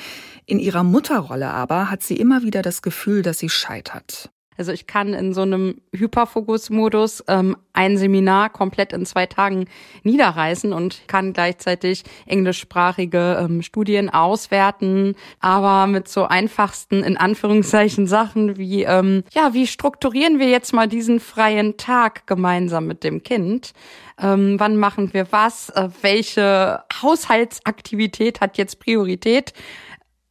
In 0.45 0.59
ihrer 0.59 0.85
Mutterrolle 0.85 1.51
aber 1.51 1.91
hat 1.91 2.03
sie 2.03 2.17
immer 2.17 2.43
wieder 2.43 2.63
das 2.63 2.83
Gefühl, 2.83 3.23
dass 3.23 3.39
sie 3.39 3.49
scheitert. 3.49 4.31
Also 4.57 4.73
ich 4.73 4.87
kann 4.87 5.15
in 5.15 5.33
so 5.33 5.43
einem 5.43 5.81
Hyperfokus-Modus 5.93 7.25
ähm, 7.29 7.57
ein 7.73 7.99
Seminar 7.99 8.51
komplett 8.51 8.93
in 8.93 9.05
zwei 9.07 9.27
Tagen 9.27 9.67
niederreißen 10.03 10.73
und 10.73 11.03
kann 11.07 11.33
gleichzeitig 11.33 12.05
englischsprachige 12.27 13.39
ähm, 13.41 13.63
Studien 13.63 14.09
auswerten, 14.09 15.15
aber 15.41 15.87
mit 15.87 16.09
so 16.09 16.25
einfachsten, 16.25 17.03
in 17.03 17.17
Anführungszeichen, 17.17 18.07
Sachen 18.07 18.57
wie, 18.57 18.85
ähm, 18.85 19.25
ja, 19.33 19.53
wie 19.53 19.67
strukturieren 19.67 20.39
wir 20.39 20.49
jetzt 20.49 20.73
mal 20.73 20.89
diesen 20.89 21.21
freien 21.21 21.77
Tag 21.77 22.27
gemeinsam 22.27 22.87
mit 22.87 23.05
dem 23.05 23.23
Kind? 23.23 23.73
Ähm, 24.19 24.59
wann 24.59 24.77
machen 24.77 25.13
wir 25.13 25.31
was? 25.31 25.69
Äh, 25.71 25.91
welche 26.01 26.83
Haushaltsaktivität 27.03 28.41
hat 28.41 28.57
jetzt 28.57 28.81
Priorität? 28.81 29.53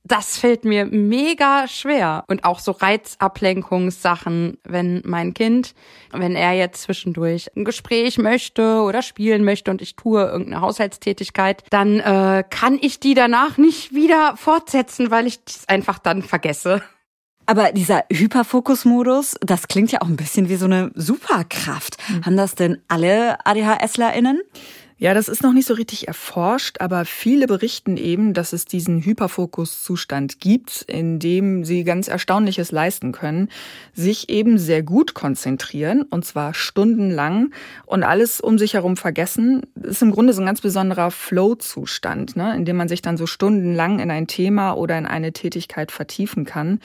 Das 0.06 0.38
fällt 0.38 0.66
mir 0.66 0.86
mega 0.86 1.68
schwer. 1.68 2.24
Und 2.28 2.44
auch 2.46 2.60
so 2.60 2.72
Reizablenkungssachen, 2.72 4.58
wenn 4.64 5.02
mein 5.04 5.34
Kind, 5.34 5.74
wenn 6.12 6.36
er 6.36 6.54
jetzt 6.54 6.84
zwischendurch 6.84 7.50
ein 7.56 7.66
Gespräch 7.66 8.18
möchte 8.18 8.82
oder 8.82 9.02
spielen 9.02 9.44
möchte 9.44 9.72
und 9.72 9.82
ich 9.82 9.96
tue 9.96 10.24
irgendeine 10.24 10.62
Haushaltstätigkeit, 10.62 11.64
dann 11.72 12.00
äh, 12.00 12.44
kann 12.50 12.78
ich 12.80 13.00
die 13.00 13.16
danach 13.16 13.58
nicht 13.58 13.94
wieder 13.94 14.38
fortsetzen, 14.38 15.10
weil 15.10 15.26
ich 15.26 15.44
das 15.44 15.68
einfach 15.68 15.98
dann 15.98 16.22
vergesse. 16.22 16.84
Aber 17.48 17.72
dieser 17.72 18.06
Hyperfokus-Modus, 18.12 19.36
das 19.42 19.68
klingt 19.68 19.92
ja 19.92 20.02
auch 20.02 20.08
ein 20.08 20.18
bisschen 20.18 20.50
wie 20.50 20.56
so 20.56 20.66
eine 20.66 20.92
Superkraft. 20.96 21.98
Mhm. 22.10 22.26
Haben 22.26 22.38
das 22.38 22.56
denn 22.56 22.82
alle 22.88 23.46
ADHSlerInnen? 23.46 24.42
Ja, 24.98 25.14
das 25.14 25.28
ist 25.28 25.44
noch 25.44 25.52
nicht 25.52 25.68
so 25.68 25.74
richtig 25.74 26.08
erforscht, 26.08 26.80
aber 26.80 27.04
viele 27.04 27.48
berichten 27.48 27.98
eben, 27.98 28.34
dass 28.34 28.54
es 28.54 28.64
diesen 28.64 29.04
Hyperfokuszustand 29.04 30.40
gibt, 30.40 30.84
in 30.84 31.20
dem 31.20 31.66
sie 31.66 31.84
ganz 31.84 32.08
Erstaunliches 32.08 32.72
leisten 32.72 33.12
können, 33.12 33.50
sich 33.94 34.30
eben 34.30 34.58
sehr 34.58 34.84
gut 34.84 35.14
konzentrieren 35.14 36.04
und 36.04 36.24
zwar 36.24 36.54
stundenlang 36.54 37.52
und 37.86 38.04
alles 38.04 38.40
um 38.40 38.58
sich 38.58 38.76
herum 38.76 38.96
vergessen. 38.96 39.64
Das 39.76 39.92
ist 39.92 40.02
im 40.02 40.12
Grunde 40.12 40.32
so 40.32 40.42
ein 40.42 40.46
ganz 40.46 40.62
besonderer 40.62 41.12
Flow-Zustand, 41.12 42.38
ne, 42.38 42.56
in 42.56 42.64
dem 42.64 42.78
man 42.78 42.88
sich 42.88 43.02
dann 43.02 43.18
so 43.18 43.28
stundenlang 43.28 44.00
in 44.00 44.12
ein 44.12 44.28
Thema 44.28 44.78
oder 44.78 44.98
in 44.98 45.06
eine 45.06 45.34
Tätigkeit 45.34 45.92
vertiefen 45.92 46.46
kann. 46.46 46.80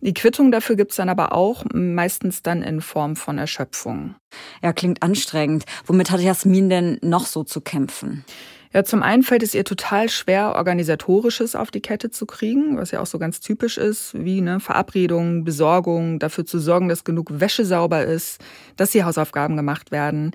Die 0.00 0.14
Quittung 0.14 0.50
dafür 0.50 0.76
gibt's 0.76 0.96
dann 0.96 1.08
aber 1.08 1.32
auch, 1.32 1.64
meistens 1.72 2.42
dann 2.42 2.62
in 2.62 2.80
Form 2.80 3.16
von 3.16 3.38
Erschöpfung. 3.38 4.14
Ja, 4.62 4.72
klingt 4.72 5.02
anstrengend. 5.02 5.64
Womit 5.86 6.10
hat 6.10 6.20
Jasmin 6.20 6.70
denn 6.70 6.98
noch 7.02 7.26
so 7.26 7.44
zu 7.44 7.60
kämpfen? 7.60 8.24
Ja, 8.72 8.84
zum 8.84 9.02
einen 9.02 9.24
fällt 9.24 9.42
es 9.42 9.52
ihr 9.52 9.64
total 9.64 10.08
schwer, 10.08 10.54
organisatorisches 10.54 11.56
auf 11.56 11.72
die 11.72 11.80
Kette 11.80 12.10
zu 12.10 12.24
kriegen, 12.24 12.76
was 12.76 12.92
ja 12.92 13.00
auch 13.00 13.06
so 13.06 13.18
ganz 13.18 13.40
typisch 13.40 13.78
ist, 13.78 14.14
wie 14.14 14.40
ne, 14.40 14.60
Verabredungen, 14.60 15.42
Besorgung, 15.42 16.20
dafür 16.20 16.46
zu 16.46 16.60
sorgen, 16.60 16.88
dass 16.88 17.02
genug 17.02 17.40
Wäsche 17.40 17.64
sauber 17.64 18.04
ist, 18.04 18.40
dass 18.76 18.92
die 18.92 19.02
Hausaufgaben 19.02 19.56
gemacht 19.56 19.90
werden. 19.90 20.30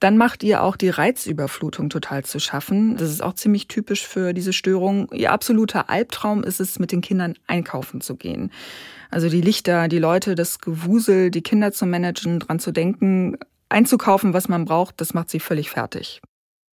Dann 0.00 0.18
macht 0.18 0.42
ihr 0.42 0.62
auch 0.62 0.76
die 0.76 0.90
Reizüberflutung 0.90 1.88
total 1.88 2.26
zu 2.26 2.40
schaffen. 2.40 2.98
Das 2.98 3.08
ist 3.08 3.22
auch 3.22 3.32
ziemlich 3.32 3.68
typisch 3.68 4.06
für 4.06 4.34
diese 4.34 4.52
Störung. 4.52 5.10
Ihr 5.12 5.32
absoluter 5.32 5.88
Albtraum 5.88 6.44
ist 6.44 6.60
es, 6.60 6.78
mit 6.78 6.92
den 6.92 7.00
Kindern 7.00 7.36
einkaufen 7.46 8.02
zu 8.02 8.16
gehen. 8.16 8.50
Also 9.10 9.28
die 9.28 9.40
Lichter, 9.40 9.88
die 9.88 9.98
Leute, 9.98 10.34
das 10.34 10.58
Gewusel, 10.58 11.30
die 11.30 11.42
Kinder 11.42 11.72
zu 11.72 11.86
managen, 11.86 12.40
dran 12.40 12.58
zu 12.58 12.72
denken, 12.72 13.38
einzukaufen, 13.68 14.32
was 14.32 14.48
man 14.48 14.64
braucht, 14.64 15.00
das 15.00 15.14
macht 15.14 15.30
sie 15.30 15.40
völlig 15.40 15.70
fertig. 15.70 16.20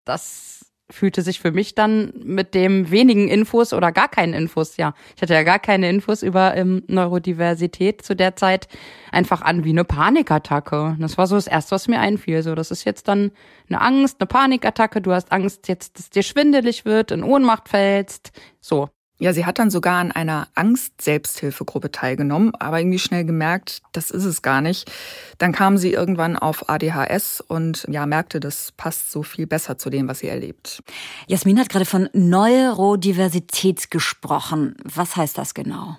Das 0.05 0.55
fühlte 0.91 1.23
sich 1.23 1.39
für 1.39 1.51
mich 1.51 1.73
dann 1.73 2.13
mit 2.23 2.53
dem 2.53 2.91
wenigen 2.91 3.27
Infos 3.27 3.73
oder 3.73 3.91
gar 3.91 4.07
keinen 4.07 4.33
Infos, 4.33 4.77
ja, 4.77 4.93
ich 5.15 5.21
hatte 5.21 5.33
ja 5.33 5.41
gar 5.41 5.57
keine 5.57 5.89
Infos 5.89 6.21
über 6.21 6.55
ähm, 6.55 6.83
Neurodiversität 6.87 8.03
zu 8.03 8.15
der 8.15 8.35
Zeit, 8.35 8.67
einfach 9.11 9.41
an 9.41 9.63
wie 9.63 9.71
eine 9.71 9.83
Panikattacke. 9.83 10.95
Das 10.99 11.17
war 11.17 11.25
so 11.25 11.35
das 11.35 11.47
Erste, 11.47 11.71
was 11.71 11.87
mir 11.87 11.99
einfiel. 11.99 12.43
So, 12.43 12.53
das 12.53 12.69
ist 12.69 12.83
jetzt 12.83 13.07
dann 13.07 13.31
eine 13.67 13.81
Angst, 13.81 14.17
eine 14.19 14.27
Panikattacke. 14.27 15.01
Du 15.01 15.11
hast 15.11 15.31
Angst 15.31 15.67
jetzt, 15.67 15.97
dass 15.97 16.09
dir 16.11 16.23
schwindelig 16.23 16.85
wird, 16.85 17.11
in 17.11 17.23
Ohnmacht 17.23 17.69
fällst. 17.69 18.31
So, 18.61 18.89
ja, 19.17 19.31
sie 19.31 19.45
hat 19.45 19.59
dann 19.59 19.69
sogar 19.69 19.99
an 19.99 20.11
einer 20.11 20.47
Angst-Selbsthilfegruppe 20.55 21.91
teilgenommen, 21.91 22.53
aber 22.55 22.79
irgendwie 22.79 22.99
schnell 22.99 23.23
gemerkt, 23.23 23.81
das 23.93 24.11
ist 24.11 24.25
es 24.25 24.41
gar 24.41 24.59
nicht. 24.61 24.91
Dann 25.37 25.53
kam 25.53 25.77
sie 25.77 25.93
irgendwann 25.93 26.35
auf 26.35 26.69
ADHS 26.69 27.41
und 27.41 27.85
ja, 27.89 28.05
merkte, 28.05 28.39
das 28.41 28.73
passt 28.73 29.11
so 29.11 29.23
viel 29.23 29.47
besser 29.47 29.77
zu 29.77 29.89
dem, 29.89 30.09
was 30.09 30.19
sie 30.19 30.27
erlebt. 30.27 30.83
Jasmin 31.27 31.59
hat 31.59 31.69
gerade 31.69 31.85
von 31.85 32.09
Neurodiversität 32.13 33.89
gesprochen. 33.89 34.75
Was 34.83 35.15
heißt 35.15 35.37
das 35.37 35.53
genau? 35.53 35.97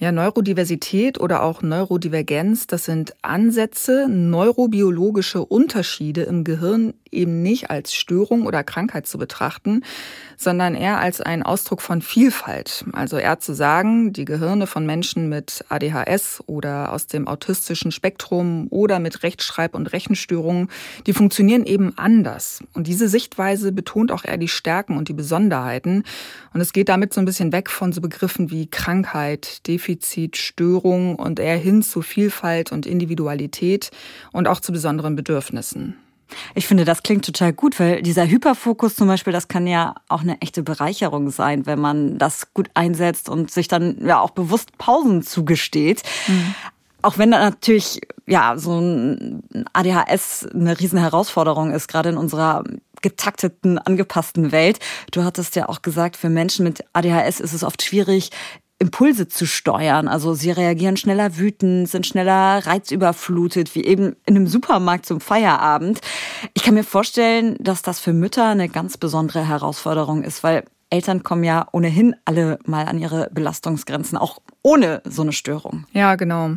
Ja, 0.00 0.12
Neurodiversität 0.12 1.18
oder 1.18 1.42
auch 1.42 1.60
Neurodivergenz, 1.60 2.68
das 2.68 2.84
sind 2.84 3.14
Ansätze, 3.22 4.06
neurobiologische 4.08 5.44
Unterschiede 5.44 6.22
im 6.22 6.44
Gehirn 6.44 6.94
eben 7.10 7.42
nicht 7.42 7.70
als 7.70 7.94
Störung 7.94 8.46
oder 8.46 8.62
Krankheit 8.62 9.06
zu 9.06 9.18
betrachten, 9.18 9.82
sondern 10.36 10.74
eher 10.74 11.00
als 11.00 11.20
ein 11.20 11.42
Ausdruck 11.42 11.82
von 11.82 12.02
Vielfalt. 12.02 12.84
Also 12.92 13.16
eher 13.16 13.40
zu 13.40 13.54
sagen, 13.54 14.12
die 14.12 14.24
Gehirne 14.24 14.66
von 14.66 14.86
Menschen 14.86 15.28
mit 15.28 15.64
ADHS 15.68 16.44
oder 16.46 16.92
aus 16.92 17.06
dem 17.06 17.26
autistischen 17.26 17.90
Spektrum 17.90 18.68
oder 18.70 19.00
mit 19.00 19.22
Rechtschreib- 19.22 19.74
und 19.74 19.92
Rechenstörungen, 19.92 20.68
die 21.06 21.12
funktionieren 21.12 21.64
eben 21.64 21.92
anders. 21.96 22.62
Und 22.72 22.86
diese 22.86 23.08
Sichtweise 23.08 23.72
betont 23.72 24.12
auch 24.12 24.24
eher 24.24 24.36
die 24.36 24.48
Stärken 24.48 24.96
und 24.96 25.08
die 25.08 25.14
Besonderheiten. 25.14 26.04
Und 26.54 26.60
es 26.60 26.72
geht 26.72 26.88
damit 26.88 27.12
so 27.12 27.20
ein 27.20 27.24
bisschen 27.24 27.52
weg 27.52 27.68
von 27.68 27.92
so 27.92 28.00
Begriffen 28.00 28.50
wie 28.50 28.70
Krankheit, 28.70 29.66
Defizit, 29.88 30.36
Störung 30.36 31.16
und 31.16 31.40
eher 31.40 31.56
hin 31.56 31.82
zu 31.82 32.02
Vielfalt 32.02 32.72
und 32.72 32.86
Individualität 32.86 33.90
und 34.32 34.46
auch 34.46 34.60
zu 34.60 34.72
besonderen 34.72 35.16
Bedürfnissen. 35.16 35.96
Ich 36.54 36.66
finde, 36.66 36.84
das 36.84 37.02
klingt 37.02 37.24
total 37.24 37.54
gut, 37.54 37.80
weil 37.80 38.02
dieser 38.02 38.28
Hyperfokus 38.28 38.96
zum 38.96 39.08
Beispiel, 39.08 39.32
das 39.32 39.48
kann 39.48 39.66
ja 39.66 39.94
auch 40.08 40.20
eine 40.20 40.38
echte 40.42 40.62
Bereicherung 40.62 41.30
sein, 41.30 41.64
wenn 41.64 41.80
man 41.80 42.18
das 42.18 42.52
gut 42.52 42.68
einsetzt 42.74 43.30
und 43.30 43.50
sich 43.50 43.66
dann 43.66 43.96
ja 44.04 44.20
auch 44.20 44.30
bewusst 44.30 44.76
Pausen 44.76 45.22
zugesteht. 45.22 46.02
Mhm. 46.26 46.54
Auch 47.00 47.16
wenn 47.16 47.30
da 47.30 47.38
natürlich 47.38 48.02
ja 48.26 48.58
so 48.58 48.78
ein 48.78 49.42
ADHS 49.72 50.48
eine 50.52 50.78
riesen 50.78 50.98
Herausforderung 50.98 51.72
ist, 51.72 51.88
gerade 51.88 52.10
in 52.10 52.18
unserer 52.18 52.62
getakteten, 53.00 53.78
angepassten 53.78 54.52
Welt. 54.52 54.80
Du 55.12 55.24
hattest 55.24 55.56
ja 55.56 55.68
auch 55.68 55.80
gesagt, 55.80 56.16
für 56.16 56.28
Menschen 56.28 56.64
mit 56.64 56.84
ADHS 56.92 57.40
ist 57.40 57.54
es 57.54 57.64
oft 57.64 57.82
schwierig, 57.82 58.30
Impulse 58.78 59.28
zu 59.28 59.46
steuern. 59.46 60.08
Also 60.08 60.34
sie 60.34 60.50
reagieren 60.50 60.96
schneller 60.96 61.36
wütend, 61.36 61.88
sind 61.88 62.06
schneller 62.06 62.64
reizüberflutet, 62.64 63.74
wie 63.74 63.84
eben 63.84 64.16
in 64.24 64.36
einem 64.36 64.46
Supermarkt 64.46 65.06
zum 65.06 65.20
Feierabend. 65.20 66.00
Ich 66.54 66.62
kann 66.62 66.74
mir 66.74 66.84
vorstellen, 66.84 67.56
dass 67.60 67.82
das 67.82 67.98
für 67.98 68.12
Mütter 68.12 68.46
eine 68.46 68.68
ganz 68.68 68.96
besondere 68.96 69.46
Herausforderung 69.46 70.22
ist, 70.22 70.44
weil 70.44 70.64
Eltern 70.90 71.22
kommen 71.22 71.44
ja 71.44 71.68
ohnehin 71.72 72.16
alle 72.24 72.58
mal 72.64 72.86
an 72.86 72.98
ihre 72.98 73.28
Belastungsgrenzen, 73.30 74.16
auch 74.16 74.38
ohne 74.62 75.02
so 75.04 75.22
eine 75.22 75.32
Störung. 75.32 75.84
Ja, 75.92 76.14
genau. 76.14 76.54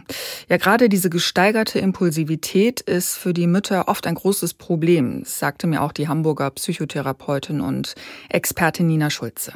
Ja, 0.47 0.57
gerade 0.57 0.87
diese 0.87 1.09
gesteigerte 1.09 1.79
Impulsivität 1.79 2.79
ist 2.81 3.17
für 3.17 3.33
die 3.33 3.47
Mütter 3.47 3.89
oft 3.89 4.07
ein 4.07 4.15
großes 4.15 4.53
Problem, 4.53 5.23
sagte 5.25 5.67
mir 5.67 5.81
auch 5.81 5.91
die 5.91 6.07
Hamburger 6.07 6.49
Psychotherapeutin 6.51 7.59
und 7.59 7.95
Expertin 8.29 8.87
Nina 8.87 9.09
Schulze. 9.09 9.53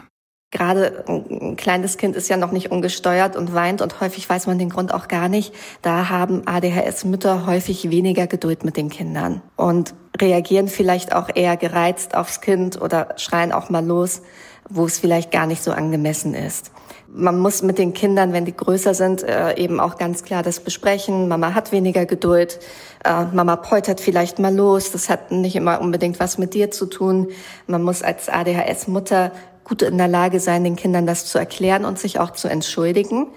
Gerade 0.55 1.03
ein 1.09 1.57
kleines 1.57 1.97
Kind 1.97 2.15
ist 2.15 2.29
ja 2.29 2.37
noch 2.37 2.53
nicht 2.53 2.71
ungesteuert 2.71 3.35
und 3.35 3.53
weint 3.53 3.81
und 3.81 3.99
häufig 3.99 4.29
weiß 4.29 4.47
man 4.47 4.57
den 4.57 4.69
Grund 4.69 4.93
auch 4.93 5.09
gar 5.09 5.27
nicht. 5.27 5.53
Da 5.81 6.07
haben 6.07 6.43
ADHS-Mütter 6.45 7.45
häufig 7.45 7.89
weniger 7.89 8.25
Geduld 8.25 8.63
mit 8.63 8.77
den 8.77 8.87
Kindern 8.87 9.41
und 9.57 9.93
reagieren 10.17 10.69
vielleicht 10.69 11.13
auch 11.13 11.27
eher 11.35 11.57
gereizt 11.57 12.15
aufs 12.15 12.39
Kind 12.39 12.81
oder 12.81 13.09
schreien 13.17 13.51
auch 13.51 13.69
mal 13.69 13.85
los, 13.85 14.21
wo 14.69 14.85
es 14.85 14.97
vielleicht 14.97 15.29
gar 15.29 15.45
nicht 15.45 15.61
so 15.61 15.73
angemessen 15.73 16.33
ist. 16.33 16.71
Man 17.09 17.37
muss 17.37 17.61
mit 17.61 17.77
den 17.77 17.93
Kindern, 17.93 18.31
wenn 18.31 18.45
die 18.45 18.55
größer 18.55 18.93
sind, 18.93 19.23
äh, 19.23 19.57
eben 19.57 19.81
auch 19.81 19.97
ganz 19.97 20.23
klar 20.23 20.41
das 20.41 20.61
besprechen. 20.61 21.27
Mama 21.27 21.53
hat 21.53 21.73
weniger 21.73 22.05
Geduld. 22.05 22.61
Äh, 23.03 23.25
Mama 23.25 23.57
poltert 23.57 23.99
vielleicht 23.99 24.39
mal 24.39 24.55
los. 24.55 24.93
Das 24.93 25.09
hat 25.09 25.31
nicht 25.31 25.57
immer 25.57 25.81
unbedingt 25.81 26.21
was 26.21 26.37
mit 26.37 26.53
dir 26.53 26.71
zu 26.71 26.85
tun. 26.85 27.27
Man 27.67 27.83
muss 27.83 28.03
als 28.03 28.29
ADHS-Mutter 28.29 29.33
gut 29.65 29.81
in 29.81 29.97
der 29.97 30.07
Lage 30.07 30.39
sein, 30.39 30.63
den 30.63 30.77
Kindern 30.77 31.05
das 31.05 31.25
zu 31.25 31.37
erklären 31.37 31.83
und 31.83 31.99
sich 31.99 32.19
auch 32.19 32.31
zu 32.31 32.47
entschuldigen. 32.47 33.27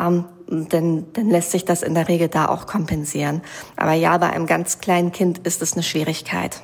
Ähm, 0.00 0.24
denn 0.48 1.06
dann 1.12 1.28
lässt 1.28 1.50
sich 1.50 1.64
das 1.64 1.82
in 1.82 1.94
der 1.94 2.08
Regel 2.08 2.28
da 2.28 2.46
auch 2.46 2.66
kompensieren. 2.66 3.42
Aber 3.76 3.92
ja, 3.92 4.16
bei 4.16 4.30
einem 4.30 4.46
ganz 4.46 4.78
kleinen 4.78 5.12
Kind 5.12 5.38
ist 5.46 5.60
es 5.60 5.74
eine 5.74 5.82
Schwierigkeit. 5.82 6.62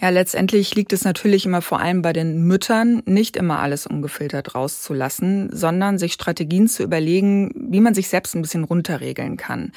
Ja, 0.00 0.10
letztendlich 0.10 0.76
liegt 0.76 0.92
es 0.92 1.02
natürlich 1.02 1.44
immer 1.44 1.60
vor 1.60 1.80
allem 1.80 2.02
bei 2.02 2.12
den 2.12 2.46
Müttern, 2.46 3.02
nicht 3.04 3.36
immer 3.36 3.58
alles 3.58 3.84
ungefiltert 3.84 4.54
rauszulassen, 4.54 5.50
sondern 5.52 5.98
sich 5.98 6.12
Strategien 6.12 6.68
zu 6.68 6.84
überlegen, 6.84 7.50
wie 7.68 7.80
man 7.80 7.94
sich 7.94 8.06
selbst 8.06 8.36
ein 8.36 8.42
bisschen 8.42 8.62
runterregeln 8.62 9.36
kann. 9.36 9.72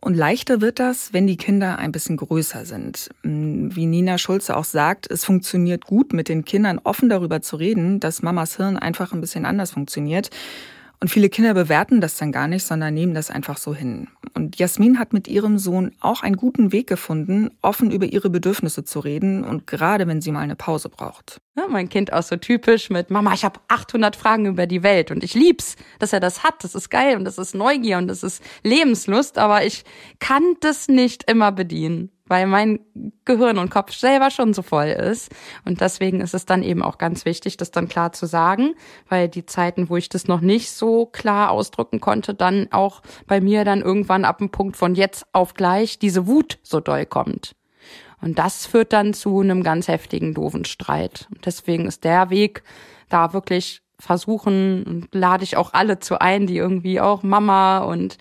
Und 0.00 0.14
leichter 0.14 0.62
wird 0.62 0.78
das, 0.78 1.12
wenn 1.12 1.26
die 1.26 1.36
Kinder 1.36 1.78
ein 1.78 1.92
bisschen 1.92 2.16
größer 2.16 2.64
sind. 2.64 3.10
Hm, 3.22 3.74
wie 3.76 3.86
Nina 3.86 4.16
Schulze 4.16 4.56
auch 4.56 4.64
sagt, 4.64 5.10
es 5.10 5.24
funktioniert 5.24 5.84
gut, 5.84 6.12
mit 6.14 6.28
den 6.28 6.44
Kindern 6.44 6.80
offen 6.82 7.10
darüber 7.10 7.42
zu 7.42 7.56
reden, 7.56 8.00
dass 8.00 8.22
Mamas 8.22 8.56
Hirn 8.56 8.78
einfach 8.78 9.12
ein 9.12 9.20
bisschen 9.20 9.44
anders 9.44 9.72
funktioniert. 9.72 10.30
Und 11.02 11.08
viele 11.08 11.30
Kinder 11.30 11.54
bewerten 11.54 12.02
das 12.02 12.18
dann 12.18 12.30
gar 12.30 12.46
nicht, 12.46 12.62
sondern 12.62 12.92
nehmen 12.92 13.14
das 13.14 13.30
einfach 13.30 13.56
so 13.56 13.74
hin. 13.74 14.08
Und 14.34 14.58
Jasmin 14.58 14.98
hat 14.98 15.14
mit 15.14 15.28
ihrem 15.28 15.58
Sohn 15.58 15.92
auch 16.00 16.22
einen 16.22 16.36
guten 16.36 16.72
Weg 16.72 16.86
gefunden, 16.86 17.50
offen 17.62 17.90
über 17.90 18.04
ihre 18.04 18.28
Bedürfnisse 18.28 18.84
zu 18.84 19.00
reden 19.00 19.42
und 19.42 19.66
gerade 19.66 20.06
wenn 20.06 20.20
sie 20.20 20.30
mal 20.30 20.40
eine 20.40 20.56
Pause 20.56 20.90
braucht. 20.90 21.40
Ja, 21.56 21.66
mein 21.68 21.88
Kind 21.88 22.12
auch 22.12 22.22
so 22.22 22.36
typisch 22.36 22.90
mit 22.90 23.10
Mama, 23.10 23.32
ich 23.32 23.46
habe 23.46 23.60
800 23.68 24.14
Fragen 24.14 24.44
über 24.44 24.66
die 24.66 24.82
Welt 24.82 25.10
und 25.10 25.24
ich 25.24 25.34
lieb's, 25.34 25.76
dass 25.98 26.12
er 26.12 26.20
das 26.20 26.44
hat. 26.44 26.62
Das 26.64 26.74
ist 26.74 26.90
geil 26.90 27.16
und 27.16 27.24
das 27.24 27.38
ist 27.38 27.54
Neugier 27.54 27.96
und 27.96 28.06
das 28.06 28.22
ist 28.22 28.42
Lebenslust, 28.62 29.38
aber 29.38 29.64
ich 29.64 29.84
kann 30.18 30.42
das 30.60 30.88
nicht 30.88 31.30
immer 31.30 31.50
bedienen 31.50 32.10
weil 32.30 32.46
mein 32.46 32.78
Gehirn 33.24 33.58
und 33.58 33.70
Kopf 33.70 33.92
selber 33.92 34.30
schon 34.30 34.54
so 34.54 34.62
voll 34.62 34.86
ist. 34.86 35.30
Und 35.64 35.80
deswegen 35.80 36.20
ist 36.20 36.32
es 36.32 36.46
dann 36.46 36.62
eben 36.62 36.80
auch 36.80 36.96
ganz 36.96 37.24
wichtig, 37.24 37.56
das 37.56 37.72
dann 37.72 37.88
klar 37.88 38.12
zu 38.12 38.26
sagen, 38.26 38.74
weil 39.08 39.28
die 39.28 39.46
Zeiten, 39.46 39.90
wo 39.90 39.96
ich 39.96 40.08
das 40.08 40.28
noch 40.28 40.40
nicht 40.40 40.70
so 40.70 41.06
klar 41.06 41.50
ausdrücken 41.50 41.98
konnte, 41.98 42.32
dann 42.32 42.68
auch 42.70 43.02
bei 43.26 43.40
mir 43.40 43.64
dann 43.64 43.82
irgendwann 43.82 44.24
ab 44.24 44.38
dem 44.38 44.50
Punkt 44.50 44.76
von 44.76 44.94
jetzt 44.94 45.26
auf 45.32 45.54
gleich 45.54 45.98
diese 45.98 46.28
Wut 46.28 46.60
so 46.62 46.78
doll 46.78 47.04
kommt. 47.04 47.56
Und 48.22 48.38
das 48.38 48.64
führt 48.64 48.92
dann 48.92 49.12
zu 49.12 49.40
einem 49.40 49.64
ganz 49.64 49.88
heftigen, 49.88 50.32
doofen 50.32 50.64
Streit. 50.64 51.26
Und 51.34 51.46
deswegen 51.46 51.86
ist 51.86 52.04
der 52.04 52.30
Weg, 52.30 52.62
da 53.08 53.32
wirklich 53.32 53.82
versuchen 53.98 54.84
und 54.84 55.08
lade 55.12 55.42
ich 55.42 55.56
auch 55.56 55.72
alle 55.72 55.98
zu 55.98 56.20
ein, 56.20 56.46
die 56.46 56.56
irgendwie 56.56 57.00
auch 57.00 57.24
Mama 57.24 57.78
und 57.78 58.18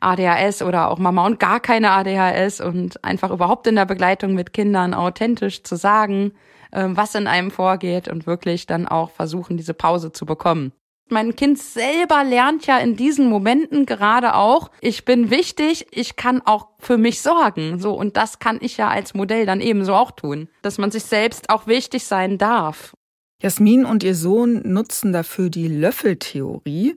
ADHS 0.00 0.62
oder 0.62 0.90
auch 0.90 0.98
Mama 0.98 1.26
und 1.26 1.40
gar 1.40 1.60
keine 1.60 1.90
ADHS 1.90 2.60
und 2.60 3.02
einfach 3.04 3.30
überhaupt 3.30 3.66
in 3.66 3.76
der 3.76 3.86
Begleitung 3.86 4.34
mit 4.34 4.52
Kindern 4.52 4.94
authentisch 4.94 5.62
zu 5.62 5.76
sagen, 5.76 6.32
ähm, 6.72 6.96
was 6.96 7.14
in 7.14 7.26
einem 7.26 7.50
vorgeht 7.50 8.08
und 8.08 8.26
wirklich 8.26 8.66
dann 8.66 8.86
auch 8.86 9.10
versuchen, 9.10 9.56
diese 9.56 9.74
Pause 9.74 10.12
zu 10.12 10.26
bekommen. 10.26 10.72
Mein 11.10 11.34
Kind 11.36 11.58
selber 11.58 12.22
lernt 12.22 12.66
ja 12.66 12.78
in 12.78 12.94
diesen 12.94 13.30
Momenten 13.30 13.86
gerade 13.86 14.34
auch, 14.34 14.70
ich 14.82 15.06
bin 15.06 15.30
wichtig, 15.30 15.86
ich 15.90 16.16
kann 16.16 16.42
auch 16.44 16.68
für 16.78 16.98
mich 16.98 17.22
sorgen. 17.22 17.78
So, 17.78 17.94
und 17.94 18.18
das 18.18 18.40
kann 18.40 18.58
ich 18.60 18.76
ja 18.76 18.88
als 18.88 19.14
Modell 19.14 19.46
dann 19.46 19.62
ebenso 19.62 19.94
auch 19.94 20.10
tun. 20.10 20.48
Dass 20.60 20.76
man 20.76 20.90
sich 20.90 21.04
selbst 21.04 21.48
auch 21.48 21.66
wichtig 21.66 22.04
sein 22.04 22.36
darf. 22.36 22.94
Jasmin 23.40 23.84
und 23.84 24.02
ihr 24.02 24.16
Sohn 24.16 24.62
nutzen 24.64 25.12
dafür 25.12 25.48
die 25.48 25.68
Löffeltheorie. 25.68 26.96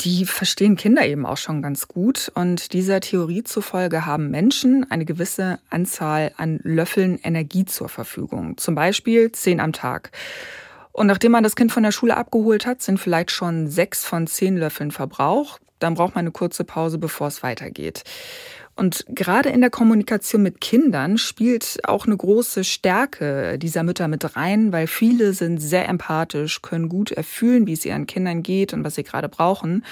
Die 0.00 0.24
verstehen 0.24 0.76
Kinder 0.76 1.04
eben 1.04 1.26
auch 1.26 1.36
schon 1.36 1.60
ganz 1.60 1.86
gut. 1.86 2.32
Und 2.34 2.72
dieser 2.72 3.00
Theorie 3.00 3.44
zufolge 3.44 4.06
haben 4.06 4.30
Menschen 4.30 4.90
eine 4.90 5.04
gewisse 5.04 5.58
Anzahl 5.68 6.32
an 6.38 6.60
Löffeln 6.62 7.18
Energie 7.22 7.66
zur 7.66 7.90
Verfügung. 7.90 8.56
Zum 8.56 8.74
Beispiel 8.74 9.32
zehn 9.32 9.60
am 9.60 9.74
Tag. 9.74 10.12
Und 10.92 11.08
nachdem 11.08 11.32
man 11.32 11.44
das 11.44 11.56
Kind 11.56 11.72
von 11.72 11.82
der 11.82 11.92
Schule 11.92 12.16
abgeholt 12.16 12.64
hat, 12.64 12.80
sind 12.80 12.98
vielleicht 12.98 13.30
schon 13.30 13.68
sechs 13.68 14.06
von 14.06 14.26
zehn 14.26 14.56
Löffeln 14.56 14.92
verbraucht. 14.92 15.60
Dann 15.78 15.92
braucht 15.92 16.14
man 16.14 16.22
eine 16.22 16.30
kurze 16.30 16.64
Pause, 16.64 16.96
bevor 16.96 17.26
es 17.26 17.42
weitergeht. 17.42 18.02
Und 18.74 19.04
gerade 19.08 19.50
in 19.50 19.60
der 19.60 19.70
Kommunikation 19.70 20.42
mit 20.42 20.60
Kindern 20.60 21.18
spielt 21.18 21.78
auch 21.84 22.06
eine 22.06 22.16
große 22.16 22.64
Stärke 22.64 23.58
dieser 23.58 23.82
Mütter 23.82 24.08
mit 24.08 24.34
rein, 24.34 24.72
weil 24.72 24.86
viele 24.86 25.34
sind 25.34 25.58
sehr 25.58 25.88
empathisch, 25.88 26.62
können 26.62 26.88
gut 26.88 27.12
erfühlen, 27.12 27.66
wie 27.66 27.74
es 27.74 27.84
ihren 27.84 28.06
Kindern 28.06 28.42
geht 28.42 28.72
und 28.72 28.82
was 28.82 28.94
sie 28.94 29.04
gerade 29.04 29.28
brauchen. 29.28 29.84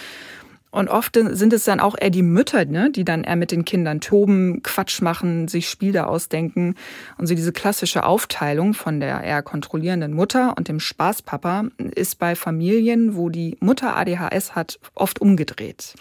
Und 0.71 0.89
oft 0.89 1.15
sind 1.17 1.53
es 1.53 1.65
dann 1.65 1.81
auch 1.81 1.97
eher 2.01 2.11
die 2.11 2.23
Mütter, 2.23 2.65
ne, 2.65 2.91
die 2.91 3.05
dann 3.05 3.25
eher 3.25 3.37
mit 3.37 3.51
den 3.51 3.65
Kindern 3.65 4.01
toben, 4.01 4.63
Quatsch 4.63 5.03
machen, 5.03 5.49
sich 5.49 5.69
Spiele 5.69 6.07
ausdenken. 6.07 6.77
Und 7.19 7.27
so 7.27 7.35
diese 7.35 7.53
klassische 7.53 8.05
Aufteilung 8.05 8.75
von 8.75 9.01
der 9.01 9.23
eher 9.23 9.43
kontrollierenden 9.43 10.13
Mutter 10.13 10.55
und 10.57 10.69
dem 10.69 10.79
Spaßpapa 10.79 11.65
ist 11.95 12.19
bei 12.19 12.37
Familien, 12.37 13.17
wo 13.17 13.31
die 13.31 13.57
Mutter 13.61 13.97
ADHS 13.97 14.55
hat, 14.55 14.79
oft 14.95 15.21
umgedreht. 15.21 15.95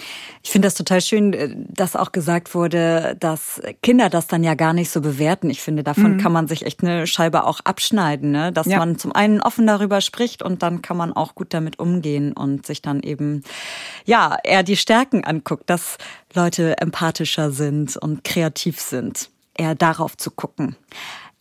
Ich 0.44 0.52
finde 0.52 0.68
das 0.68 0.76
total 0.76 1.02
schön, 1.02 1.34
äh, 1.34 1.50
dass 1.56 1.96
auch 1.96 2.12
gesagt 2.12 2.54
wurde, 2.54 3.18
dass 3.20 3.62
Kinder 3.82 4.10
das 4.10 4.28
dann 4.28 4.44
ja 4.44 4.54
gar 4.54 4.74
nicht 4.74 4.92
so 4.92 5.02
bewerten. 5.02 5.50
Ich 5.50 5.62
finde, 5.62 5.84
davon 5.84 6.14
mhm. 6.14 6.18
kann 6.20 6.32
man 6.32 6.48
sich 6.48 6.66
echt 6.66 6.84
eine 6.84 7.08
Scheibe 7.08 7.46
auch 7.46 7.62
abschneiden, 7.62 8.32
ne? 8.32 8.52
dass 8.52 8.68
ja. 8.68 8.78
man 8.78 8.98
zum 9.00 9.14
einen 9.14 9.42
offen 9.42 9.66
darüber 9.66 10.02
spricht 10.02 10.44
und 10.44 10.62
dann 10.62 10.82
kann 10.84 10.98
man 10.98 11.12
auch 11.14 11.34
gut 11.34 11.54
damit 11.54 11.80
umgehen 11.80 12.34
und 12.34 12.68
sich 12.68 12.82
dann 12.82 13.02
eben, 13.02 13.44
ja, 14.06 14.38
eher 14.44 14.59
eher 14.60 14.64
die 14.64 14.76
Stärken 14.76 15.24
anguckt, 15.24 15.70
dass 15.70 15.98
Leute 16.34 16.78
empathischer 16.80 17.52
sind 17.52 17.96
und 17.96 18.26
kreativ 18.26 18.82
sind. 18.82 19.30
Eher 19.54 19.74
darauf 19.74 20.18
zu 20.18 20.32
gucken. 20.32 20.76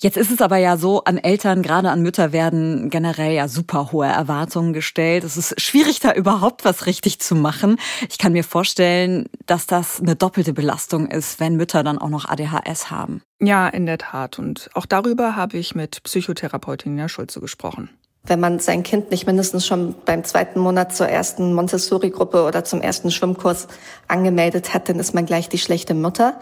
Jetzt 0.01 0.17
ist 0.17 0.31
es 0.31 0.41
aber 0.41 0.59
ja 0.59 0.77
so, 0.77 1.03
an 1.03 1.19
Eltern, 1.19 1.63
gerade 1.63 1.91
an 1.91 2.03
Mütter 2.03 2.31
werden 2.31 2.91
generell 2.91 3.33
ja 3.33 3.49
super 3.49 3.91
hohe 3.91 4.07
Erwartungen 4.07 4.73
gestellt. 4.73 5.25
Es 5.25 5.37
ist 5.37 5.61
schwierig, 5.61 5.99
da 5.99 6.13
überhaupt 6.13 6.65
was 6.65 6.87
richtig 6.87 7.19
zu 7.19 7.35
machen. 7.35 7.81
Ich 8.09 8.19
kann 8.19 8.33
mir 8.33 8.45
vorstellen, 8.45 9.29
dass 9.47 9.67
das 9.67 10.01
eine 10.01 10.15
doppelte 10.15 10.53
Belastung 10.53 11.09
ist, 11.09 11.41
wenn 11.41 11.57
Mütter 11.57 11.83
dann 11.83 11.99
auch 11.99 12.11
noch 12.11 12.29
ADHS 12.29 12.93
haben. 12.93 13.23
Ja, 13.41 13.67
in 13.67 13.87
der 13.87 13.99
Tat. 13.99 14.39
Und 14.39 14.71
auch 14.75 14.87
darüber 14.87 15.35
habe 15.35 15.59
ich 15.59 15.75
mit 15.75 16.05
Psychotherapeutin 16.05 16.95
Nina 16.95 17.09
Schulze 17.09 17.41
gesprochen 17.41 17.91
wenn 18.29 18.41
man 18.41 18.59
sein 18.59 18.83
Kind 18.83 19.11
nicht 19.11 19.27
mindestens 19.27 19.67
schon 19.67 19.95
beim 20.05 20.25
zweiten 20.25 20.61
Monat 20.61 20.95
zur 20.95 21.09
ersten 21.09 21.55
Montessori-Gruppe 21.55 22.45
oder 22.45 22.65
zum 22.65 22.81
ersten 22.81 23.11
Schwimmkurs 23.11 23.69
angemeldet 24.07 24.75
hat, 24.75 24.89
dann 24.89 24.99
ist 24.99 25.15
man 25.15 25.27
gleich 25.27 25.49
die 25.49 25.59
schlechte 25.59 25.95
Mutter. 25.95 26.41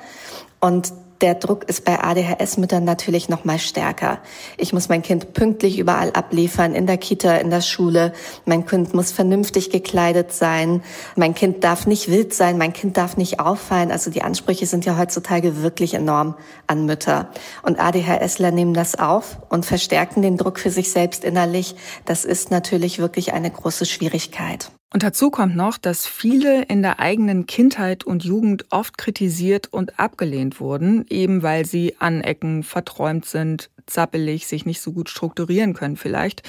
Und 0.61 0.92
der 1.20 1.35
Druck 1.35 1.64
ist 1.64 1.85
bei 1.85 1.98
ADHS-Müttern 1.98 2.85
natürlich 2.85 3.29
noch 3.29 3.44
mal 3.44 3.59
stärker. 3.59 4.18
Ich 4.57 4.72
muss 4.72 4.88
mein 4.88 5.02
Kind 5.02 5.33
pünktlich 5.33 5.79
überall 5.79 6.11
abliefern, 6.12 6.74
in 6.74 6.87
der 6.87 6.98
Kita, 6.98 7.37
in 7.37 7.50
der 7.50 7.62
Schule. 7.62 8.12
Mein 8.44 8.66
Kind 8.66 8.94
muss 8.94 9.12
vernünftig 9.12 9.70
gekleidet 9.70 10.33
sein. 10.33 10.83
Mein 11.14 11.35
Kind 11.35 11.64
darf 11.64 11.87
nicht 11.87 12.11
wild 12.11 12.35
sein. 12.35 12.59
Mein 12.59 12.72
Kind 12.72 12.96
darf 12.96 13.16
nicht 13.16 13.40
auffallen. 13.40 13.90
Also 13.90 14.11
die 14.11 14.22
Ansprüche 14.22 14.66
sind 14.66 14.85
ja 14.85 14.98
heutzutage 14.98 15.62
wirklich 15.62 15.94
enorm 15.94 16.35
an 16.66 16.87
Mütter. 16.87 17.31
Und 17.62 17.81
ADHSler 17.81 18.50
nehmen 18.50 18.74
das 18.74 18.94
auf 18.94 19.38
und 19.48 19.64
verstärken 19.64 20.22
den 20.22 20.37
Druck 20.37 20.59
für 20.59 20.70
sich 20.70 20.90
selbst 20.90 21.24
innerlich. 21.24 21.76
Das 22.05 22.24
ist 22.24 22.50
natürlich 22.50 22.98
wirklich 22.98 23.33
eine 23.33 23.50
große 23.50 23.87
Schwierigkeit. 23.87 24.70
Und 24.92 25.03
dazu 25.03 25.31
kommt 25.31 25.57
noch, 25.57 25.79
dass 25.79 26.07
viele 26.07 26.62
in 26.62 26.81
der 26.81 27.01
eigenen 27.01 27.46
Kindheit 27.46 28.05
und 28.05 28.25
Jugend 28.25 28.66
oft 28.70 28.99
kritisiert 28.99 29.72
und 29.72 29.99
abgelehnt 29.99 30.61
wurden, 30.61 31.05
eben 31.11 31.42
weil 31.42 31.66
sie 31.66 31.96
anecken, 31.99 32.62
verträumt 32.62 33.27
sind, 33.27 33.68
zappelig, 33.87 34.46
sich 34.46 34.64
nicht 34.64 34.81
so 34.81 34.92
gut 34.92 35.09
strukturieren 35.11 35.75
können 35.75 35.96
vielleicht. 35.96 36.42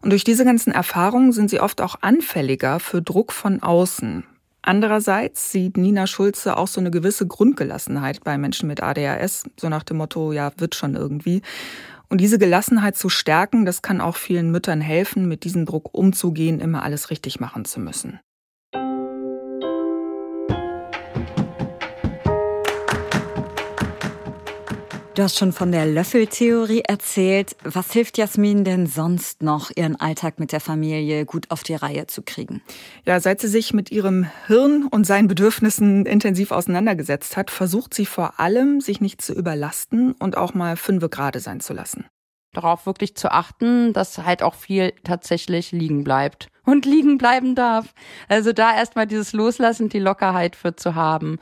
Und 0.00 0.10
durch 0.10 0.24
diese 0.24 0.44
ganzen 0.44 0.72
Erfahrungen 0.72 1.32
sind 1.32 1.50
sie 1.50 1.60
oft 1.60 1.80
auch 1.80 1.96
anfälliger 2.00 2.80
für 2.80 3.02
Druck 3.02 3.32
von 3.32 3.62
außen. 3.62 4.24
Andererseits 4.66 5.52
sieht 5.52 5.76
Nina 5.76 6.06
Schulze 6.06 6.56
auch 6.56 6.68
so 6.68 6.80
eine 6.80 6.90
gewisse 6.90 7.26
Grundgelassenheit 7.26 8.24
bei 8.24 8.38
Menschen 8.38 8.66
mit 8.66 8.82
ADHS, 8.82 9.44
so 9.60 9.68
nach 9.68 9.82
dem 9.82 9.98
Motto, 9.98 10.32
ja, 10.32 10.52
wird 10.56 10.74
schon 10.74 10.96
irgendwie. 10.96 11.42
Und 12.14 12.20
diese 12.20 12.38
Gelassenheit 12.38 12.94
zu 12.94 13.08
stärken, 13.08 13.64
das 13.64 13.82
kann 13.82 14.00
auch 14.00 14.14
vielen 14.14 14.52
Müttern 14.52 14.80
helfen, 14.80 15.26
mit 15.26 15.42
diesem 15.42 15.66
Druck 15.66 15.92
umzugehen, 15.92 16.60
immer 16.60 16.84
alles 16.84 17.10
richtig 17.10 17.40
machen 17.40 17.64
zu 17.64 17.80
müssen. 17.80 18.20
Du 25.14 25.22
hast 25.22 25.38
schon 25.38 25.52
von 25.52 25.70
der 25.70 25.86
Löffeltheorie 25.86 26.80
erzählt. 26.80 27.54
Was 27.62 27.92
hilft 27.92 28.18
Jasmin 28.18 28.64
denn 28.64 28.88
sonst 28.88 29.44
noch, 29.44 29.70
ihren 29.76 29.94
Alltag 29.94 30.40
mit 30.40 30.50
der 30.50 30.58
Familie 30.58 31.24
gut 31.24 31.52
auf 31.52 31.62
die 31.62 31.76
Reihe 31.76 32.08
zu 32.08 32.22
kriegen? 32.22 32.62
Ja, 33.04 33.20
seit 33.20 33.40
sie 33.40 33.46
sich 33.46 33.72
mit 33.72 33.92
ihrem 33.92 34.26
Hirn 34.48 34.88
und 34.90 35.06
seinen 35.06 35.28
Bedürfnissen 35.28 36.04
intensiv 36.04 36.50
auseinandergesetzt 36.50 37.36
hat, 37.36 37.52
versucht 37.52 37.94
sie 37.94 38.06
vor 38.06 38.40
allem, 38.40 38.80
sich 38.80 39.00
nicht 39.00 39.22
zu 39.22 39.34
überlasten 39.34 40.14
und 40.18 40.36
auch 40.36 40.52
mal 40.52 40.76
fünfe 40.76 41.08
gerade 41.08 41.38
sein 41.38 41.60
zu 41.60 41.74
lassen. 41.74 42.06
Darauf 42.52 42.84
wirklich 42.84 43.14
zu 43.14 43.30
achten, 43.30 43.92
dass 43.92 44.18
halt 44.18 44.42
auch 44.42 44.54
viel 44.54 44.92
tatsächlich 45.04 45.70
liegen 45.70 46.02
bleibt 46.02 46.48
und 46.64 46.86
liegen 46.86 47.18
bleiben 47.18 47.54
darf. 47.54 47.94
Also 48.28 48.52
da 48.52 48.74
erstmal 48.74 49.06
dieses 49.06 49.32
Loslassen, 49.32 49.88
die 49.88 50.00
Lockerheit 50.00 50.56
für 50.56 50.74
zu 50.74 50.96
haben, 50.96 51.38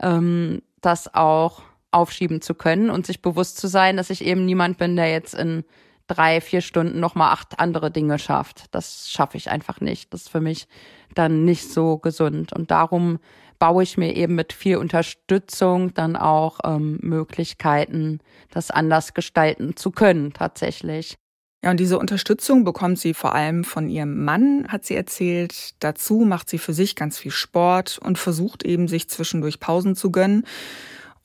ähm, 0.00 0.62
das 0.80 1.12
auch 1.12 1.64
aufschieben 1.96 2.42
zu 2.42 2.54
können 2.54 2.90
und 2.90 3.06
sich 3.06 3.22
bewusst 3.22 3.56
zu 3.56 3.66
sein, 3.66 3.96
dass 3.96 4.10
ich 4.10 4.24
eben 4.24 4.44
niemand 4.44 4.78
bin, 4.78 4.96
der 4.96 5.10
jetzt 5.10 5.34
in 5.34 5.64
drei, 6.06 6.40
vier 6.40 6.60
Stunden 6.60 7.00
nochmal 7.00 7.32
acht 7.32 7.58
andere 7.58 7.90
Dinge 7.90 8.18
schafft. 8.18 8.66
Das 8.70 9.10
schaffe 9.10 9.36
ich 9.36 9.50
einfach 9.50 9.80
nicht. 9.80 10.12
Das 10.12 10.22
ist 10.22 10.28
für 10.28 10.40
mich 10.40 10.68
dann 11.14 11.44
nicht 11.44 11.72
so 11.72 11.98
gesund. 11.98 12.52
Und 12.52 12.70
darum 12.70 13.18
baue 13.58 13.82
ich 13.82 13.96
mir 13.96 14.14
eben 14.14 14.34
mit 14.34 14.52
viel 14.52 14.76
Unterstützung 14.76 15.94
dann 15.94 16.16
auch 16.16 16.60
ähm, 16.64 16.98
Möglichkeiten, 17.00 18.20
das 18.50 18.70
anders 18.70 19.14
gestalten 19.14 19.76
zu 19.76 19.90
können, 19.90 20.32
tatsächlich. 20.32 21.16
Ja, 21.64 21.70
und 21.70 21.80
diese 21.80 21.98
Unterstützung 21.98 22.64
bekommt 22.64 22.98
sie 22.98 23.14
vor 23.14 23.34
allem 23.34 23.64
von 23.64 23.88
ihrem 23.88 24.24
Mann, 24.24 24.68
hat 24.68 24.84
sie 24.84 24.94
erzählt. 24.94 25.74
Dazu 25.82 26.20
macht 26.20 26.50
sie 26.50 26.58
für 26.58 26.74
sich 26.74 26.94
ganz 26.94 27.18
viel 27.18 27.32
Sport 27.32 27.98
und 27.98 28.18
versucht 28.18 28.62
eben, 28.64 28.86
sich 28.86 29.08
zwischendurch 29.08 29.58
Pausen 29.58 29.96
zu 29.96 30.12
gönnen. 30.12 30.44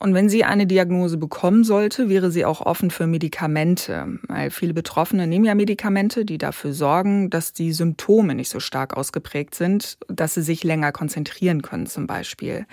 Und 0.02 0.14
wenn 0.14 0.28
sie 0.28 0.42
eine 0.42 0.66
Diagnose 0.66 1.16
bekommen 1.16 1.62
sollte, 1.62 2.08
wäre 2.08 2.32
sie 2.32 2.44
auch 2.44 2.60
offen 2.60 2.90
für 2.90 3.06
Medikamente, 3.06 4.18
weil 4.26 4.50
viele 4.50 4.74
Betroffene 4.74 5.28
nehmen 5.28 5.44
ja 5.44 5.54
Medikamente, 5.54 6.24
die 6.24 6.38
dafür 6.38 6.72
sorgen, 6.72 7.30
dass 7.30 7.52
die 7.52 7.72
Symptome 7.72 8.34
nicht 8.34 8.48
so 8.48 8.58
stark 8.58 8.96
ausgeprägt 8.96 9.54
sind, 9.54 9.98
dass 10.08 10.34
sie 10.34 10.42
sich 10.42 10.64
länger 10.64 10.90
konzentrieren 10.90 11.62
können 11.62 11.86
zum 11.86 12.08
Beispiel. 12.08 12.66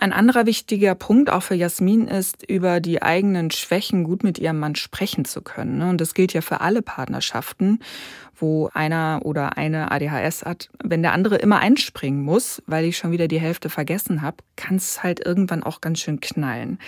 Ein 0.00 0.12
anderer 0.12 0.46
wichtiger 0.46 0.94
Punkt 0.94 1.28
auch 1.28 1.42
für 1.42 1.56
Jasmin 1.56 2.06
ist, 2.06 2.48
über 2.48 2.78
die 2.78 3.02
eigenen 3.02 3.50
Schwächen 3.50 4.04
gut 4.04 4.22
mit 4.22 4.38
ihrem 4.38 4.60
Mann 4.60 4.76
sprechen 4.76 5.24
zu 5.24 5.42
können. 5.42 5.78
Ne? 5.78 5.90
Und 5.90 6.00
das 6.00 6.14
gilt 6.14 6.32
ja 6.32 6.40
für 6.40 6.60
alle 6.60 6.82
Partnerschaften, 6.82 7.80
wo 8.36 8.70
einer 8.74 9.22
oder 9.24 9.56
eine 9.56 9.90
ADHS 9.90 10.44
hat. 10.44 10.70
Wenn 10.84 11.02
der 11.02 11.14
andere 11.14 11.34
immer 11.34 11.58
einspringen 11.58 12.22
muss, 12.22 12.62
weil 12.66 12.84
ich 12.84 12.96
schon 12.96 13.10
wieder 13.10 13.26
die 13.26 13.40
Hälfte 13.40 13.70
vergessen 13.70 14.22
habe, 14.22 14.36
kann 14.54 14.76
es 14.76 15.02
halt 15.02 15.18
irgendwann 15.18 15.64
auch 15.64 15.80
ganz 15.80 15.98
schön 15.98 16.20
knallen. 16.20 16.78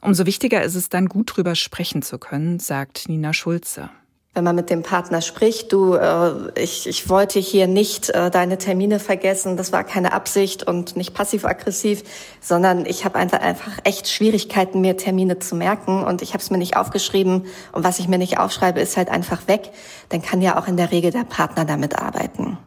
Umso 0.00 0.24
wichtiger 0.24 0.62
ist 0.62 0.76
es 0.76 0.88
dann, 0.88 1.08
gut 1.08 1.36
drüber 1.36 1.56
sprechen 1.56 2.02
zu 2.02 2.18
können, 2.18 2.60
sagt 2.60 3.08
Nina 3.08 3.32
Schulze 3.32 3.90
wenn 4.34 4.44
man 4.44 4.56
mit 4.56 4.68
dem 4.68 4.82
Partner 4.82 5.22
spricht, 5.22 5.72
du, 5.72 5.94
äh, 5.94 6.32
ich, 6.60 6.88
ich 6.88 7.08
wollte 7.08 7.38
hier 7.38 7.68
nicht 7.68 8.10
äh, 8.10 8.30
deine 8.30 8.58
Termine 8.58 8.98
vergessen, 8.98 9.56
das 9.56 9.72
war 9.72 9.84
keine 9.84 10.12
Absicht 10.12 10.64
und 10.64 10.96
nicht 10.96 11.14
passiv-aggressiv, 11.14 12.02
sondern 12.40 12.84
ich 12.84 13.04
habe 13.04 13.16
einfach, 13.16 13.40
einfach 13.40 13.72
echt 13.84 14.08
Schwierigkeiten, 14.08 14.80
mir 14.80 14.96
Termine 14.96 15.38
zu 15.38 15.54
merken 15.54 16.02
und 16.02 16.20
ich 16.20 16.30
habe 16.30 16.42
es 16.42 16.50
mir 16.50 16.58
nicht 16.58 16.76
aufgeschrieben 16.76 17.46
und 17.72 17.84
was 17.84 18.00
ich 18.00 18.08
mir 18.08 18.18
nicht 18.18 18.38
aufschreibe, 18.38 18.80
ist 18.80 18.96
halt 18.96 19.08
einfach 19.08 19.46
weg, 19.46 19.70
dann 20.08 20.20
kann 20.20 20.42
ja 20.42 20.58
auch 20.58 20.66
in 20.66 20.76
der 20.76 20.90
Regel 20.90 21.12
der 21.12 21.24
Partner 21.24 21.64
damit 21.64 21.96
arbeiten. 21.96 22.58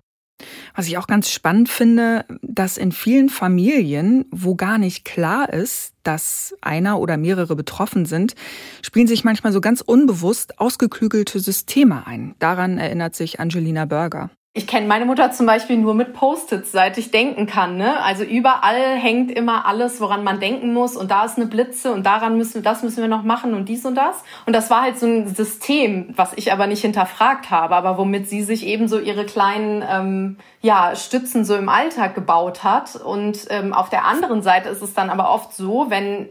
Was 0.77 0.87
ich 0.87 0.99
auch 0.99 1.07
ganz 1.07 1.31
spannend 1.31 1.69
finde, 1.69 2.23
dass 2.43 2.77
in 2.77 2.91
vielen 2.91 3.29
Familien, 3.29 4.25
wo 4.29 4.53
gar 4.53 4.77
nicht 4.77 5.05
klar 5.05 5.51
ist, 5.51 5.93
dass 6.03 6.55
einer 6.61 6.99
oder 6.99 7.17
mehrere 7.17 7.55
betroffen 7.55 8.05
sind, 8.05 8.35
spielen 8.83 9.07
sich 9.07 9.23
manchmal 9.23 9.51
so 9.51 9.59
ganz 9.59 9.81
unbewusst 9.81 10.59
ausgeklügelte 10.59 11.39
Systeme 11.39 12.05
ein. 12.05 12.35
Daran 12.37 12.77
erinnert 12.77 13.15
sich 13.15 13.39
Angelina 13.39 13.85
Berger. 13.85 14.29
Ich 14.57 14.65
kenne 14.65 14.87
meine 14.87 15.05
Mutter 15.05 15.31
zum 15.31 15.45
Beispiel 15.45 15.77
nur 15.77 15.93
mit 15.93 16.15
Post-its, 16.15 16.71
seit 16.71 16.97
ich 16.97 17.11
denken 17.11 17.45
kann. 17.45 17.77
Ne? 17.77 18.01
Also 18.01 18.23
überall 18.23 18.95
hängt 18.95 19.29
immer 19.29 19.67
alles, 19.67 20.01
woran 20.01 20.23
man 20.23 20.39
denken 20.39 20.73
muss. 20.73 20.97
Und 20.97 21.11
da 21.11 21.25
ist 21.25 21.37
eine 21.37 21.45
Blitze 21.45 21.93
und 21.93 22.07
daran 22.07 22.39
müssen 22.39 22.63
das 22.63 22.81
müssen 22.81 22.97
wir 22.97 23.07
noch 23.07 23.21
machen 23.21 23.53
und 23.53 23.69
dies 23.69 23.85
und 23.85 23.93
das. 23.93 24.23
Und 24.47 24.53
das 24.53 24.71
war 24.71 24.81
halt 24.81 24.97
so 24.97 25.05
ein 25.05 25.27
System, 25.27 26.11
was 26.15 26.33
ich 26.35 26.51
aber 26.51 26.65
nicht 26.65 26.81
hinterfragt 26.81 27.51
habe, 27.51 27.75
aber 27.75 27.99
womit 27.99 28.27
sie 28.27 28.41
sich 28.41 28.65
eben 28.65 28.87
so 28.87 28.97
ihre 28.97 29.25
kleinen 29.25 29.83
ähm, 29.87 30.37
ja, 30.63 30.95
Stützen 30.95 31.45
so 31.45 31.55
im 31.55 31.69
Alltag 31.69 32.15
gebaut 32.15 32.63
hat. 32.63 32.95
Und 32.95 33.45
ähm, 33.51 33.73
auf 33.73 33.89
der 33.89 34.05
anderen 34.05 34.41
Seite 34.41 34.69
ist 34.69 34.81
es 34.81 34.95
dann 34.95 35.11
aber 35.11 35.29
oft 35.29 35.53
so, 35.53 35.91
wenn, 35.91 36.29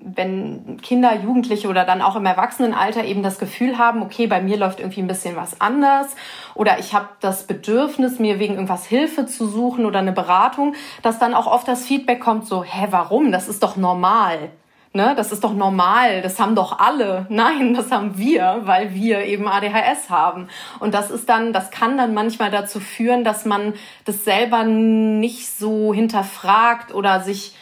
wenn 0.00 0.76
Kinder, 0.80 1.12
Jugendliche 1.20 1.66
oder 1.66 1.84
dann 1.84 2.02
auch 2.02 2.14
im 2.14 2.24
Erwachsenenalter 2.24 3.04
eben 3.04 3.24
das 3.24 3.40
Gefühl 3.40 3.78
haben, 3.78 4.00
okay, 4.00 4.28
bei 4.28 4.40
mir 4.40 4.58
läuft 4.58 4.78
irgendwie 4.78 5.02
ein 5.02 5.08
bisschen 5.08 5.34
was 5.34 5.60
anders 5.60 6.14
oder 6.54 6.78
ich 6.78 6.94
habe 6.94 7.08
das 7.20 7.46
Bedürfnis, 7.46 7.63
mir 7.68 8.38
wegen 8.38 8.54
irgendwas 8.54 8.86
Hilfe 8.86 9.26
zu 9.26 9.46
suchen 9.46 9.86
oder 9.86 9.98
eine 9.98 10.12
Beratung, 10.12 10.74
dass 11.02 11.18
dann 11.18 11.34
auch 11.34 11.46
oft 11.46 11.68
das 11.68 11.86
Feedback 11.86 12.20
kommt 12.20 12.46
so, 12.46 12.64
hä, 12.64 12.88
warum? 12.90 13.32
Das 13.32 13.48
ist 13.48 13.62
doch 13.62 13.76
normal. 13.76 14.50
Ne, 14.96 15.14
das 15.16 15.32
ist 15.32 15.42
doch 15.42 15.54
normal, 15.54 16.22
das 16.22 16.38
haben 16.38 16.54
doch 16.54 16.78
alle. 16.78 17.26
Nein, 17.30 17.74
das 17.74 17.90
haben 17.90 18.16
wir, 18.16 18.60
weil 18.62 18.94
wir 18.94 19.24
eben 19.24 19.48
ADHS 19.48 20.08
haben. 20.08 20.46
Und 20.78 20.94
das 20.94 21.10
ist 21.10 21.28
dann, 21.28 21.52
das 21.52 21.72
kann 21.72 21.98
dann 21.98 22.14
manchmal 22.14 22.52
dazu 22.52 22.78
führen, 22.78 23.24
dass 23.24 23.44
man 23.44 23.74
das 24.04 24.24
selber 24.24 24.62
nicht 24.62 25.48
so 25.48 25.92
hinterfragt 25.92 26.94
oder 26.94 27.20
sich 27.22 27.56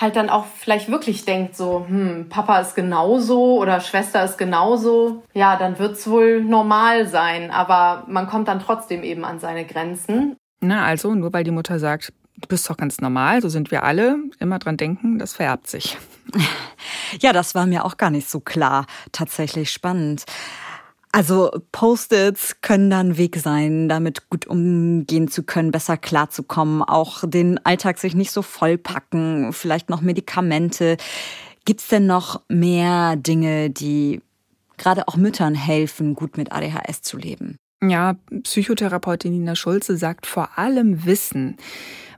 halt 0.00 0.16
dann 0.16 0.30
auch 0.30 0.46
vielleicht 0.46 0.90
wirklich 0.90 1.24
denkt, 1.24 1.56
so, 1.56 1.84
hm, 1.86 2.28
Papa 2.28 2.60
ist 2.60 2.74
genauso 2.74 3.58
oder 3.58 3.80
Schwester 3.80 4.24
ist 4.24 4.38
genauso, 4.38 5.22
ja, 5.34 5.56
dann 5.56 5.78
wird's 5.78 6.08
wohl 6.08 6.42
normal 6.42 7.06
sein. 7.06 7.50
Aber 7.50 8.04
man 8.08 8.26
kommt 8.26 8.48
dann 8.48 8.60
trotzdem 8.60 9.02
eben 9.02 9.24
an 9.24 9.38
seine 9.40 9.66
Grenzen. 9.66 10.36
Na, 10.60 10.84
also, 10.84 11.14
nur 11.14 11.32
weil 11.32 11.44
die 11.44 11.50
Mutter 11.50 11.78
sagt, 11.78 12.12
du 12.38 12.48
bist 12.48 12.68
doch 12.68 12.76
ganz 12.76 13.00
normal, 13.00 13.42
so 13.42 13.48
sind 13.48 13.70
wir 13.70 13.82
alle, 13.82 14.16
immer 14.38 14.58
dran 14.58 14.76
denken, 14.76 15.18
das 15.18 15.34
vererbt 15.34 15.66
sich. 15.66 15.98
Ja, 17.18 17.32
das 17.32 17.54
war 17.54 17.66
mir 17.66 17.84
auch 17.84 17.96
gar 17.96 18.10
nicht 18.10 18.30
so 18.30 18.40
klar. 18.40 18.86
Tatsächlich 19.12 19.72
spannend. 19.72 20.24
Also 21.12 21.50
Post-its 21.72 22.60
können 22.60 22.88
dann 22.88 23.16
Weg 23.16 23.36
sein, 23.36 23.88
damit 23.88 24.30
gut 24.30 24.46
umgehen 24.46 25.26
zu 25.26 25.42
können, 25.42 25.72
besser 25.72 25.96
klarzukommen, 25.96 26.82
auch 26.82 27.24
den 27.26 27.58
Alltag 27.66 27.98
sich 27.98 28.14
nicht 28.14 28.30
so 28.30 28.42
vollpacken, 28.42 29.52
vielleicht 29.52 29.90
noch 29.90 30.02
Medikamente. 30.02 30.96
Gibt's 31.64 31.88
denn 31.88 32.06
noch 32.06 32.42
mehr 32.48 33.16
Dinge, 33.16 33.70
die 33.70 34.22
gerade 34.78 35.08
auch 35.08 35.16
Müttern 35.16 35.54
helfen, 35.54 36.14
gut 36.14 36.36
mit 36.36 36.52
ADHS 36.52 37.02
zu 37.02 37.16
leben? 37.16 37.56
Ja, 37.82 38.16
Psychotherapeutin 38.42 39.32
Nina 39.32 39.56
Schulze 39.56 39.96
sagt 39.96 40.26
vor 40.26 40.58
allem 40.58 41.06
Wissen 41.06 41.56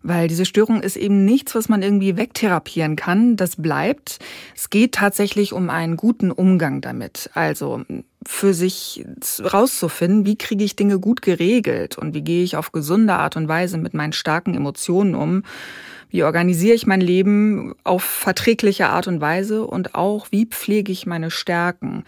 weil 0.03 0.29
diese 0.29 0.45
Störung 0.45 0.83
ist 0.83 0.97
eben 0.97 1.25
nichts, 1.25 1.55
was 1.55 1.69
man 1.69 1.83
irgendwie 1.83 2.17
wegtherapieren 2.17 2.97
kann. 2.97 3.37
Das 3.37 3.57
bleibt. 3.57 4.19
Es 4.55 4.71
geht 4.71 4.95
tatsächlich 4.95 5.53
um 5.53 5.71
einen 5.71 5.97
guten 5.97 6.31
Umgang 6.31 6.81
damit. 6.81 7.31
Also 7.35 7.83
für 8.27 8.55
sich 8.55 9.05
rauszufinden, 9.41 10.27
wie 10.27 10.37
kriege 10.37 10.65
ich 10.65 10.77
Dinge 10.77 10.99
gut 10.99 11.23
geregelt 11.23 11.99
und 11.99 12.15
wie 12.15 12.23
gehe 12.23 12.45
ich 12.45 12.57
auf 12.57 12.73
gesunde 12.73 13.15
Art 13.15 13.37
und 13.37 13.49
Weise 13.49 13.79
mit 13.79 13.95
meinen 13.95 14.13
starken 14.13 14.55
Emotionen 14.55 15.15
um. 15.15 15.43
Wie 16.11 16.25
organisiere 16.25 16.75
ich 16.75 16.87
mein 16.87 17.01
Leben 17.01 17.75
auf 17.85 18.03
verträgliche 18.03 18.89
Art 18.89 19.09
und 19.09 19.21
Weise 19.21 19.67
und 19.67 19.95
auch 19.95 20.27
wie 20.31 20.47
pflege 20.47 20.93
ich 20.93 21.07
meine 21.07 21.31
Stärken? 21.31 22.05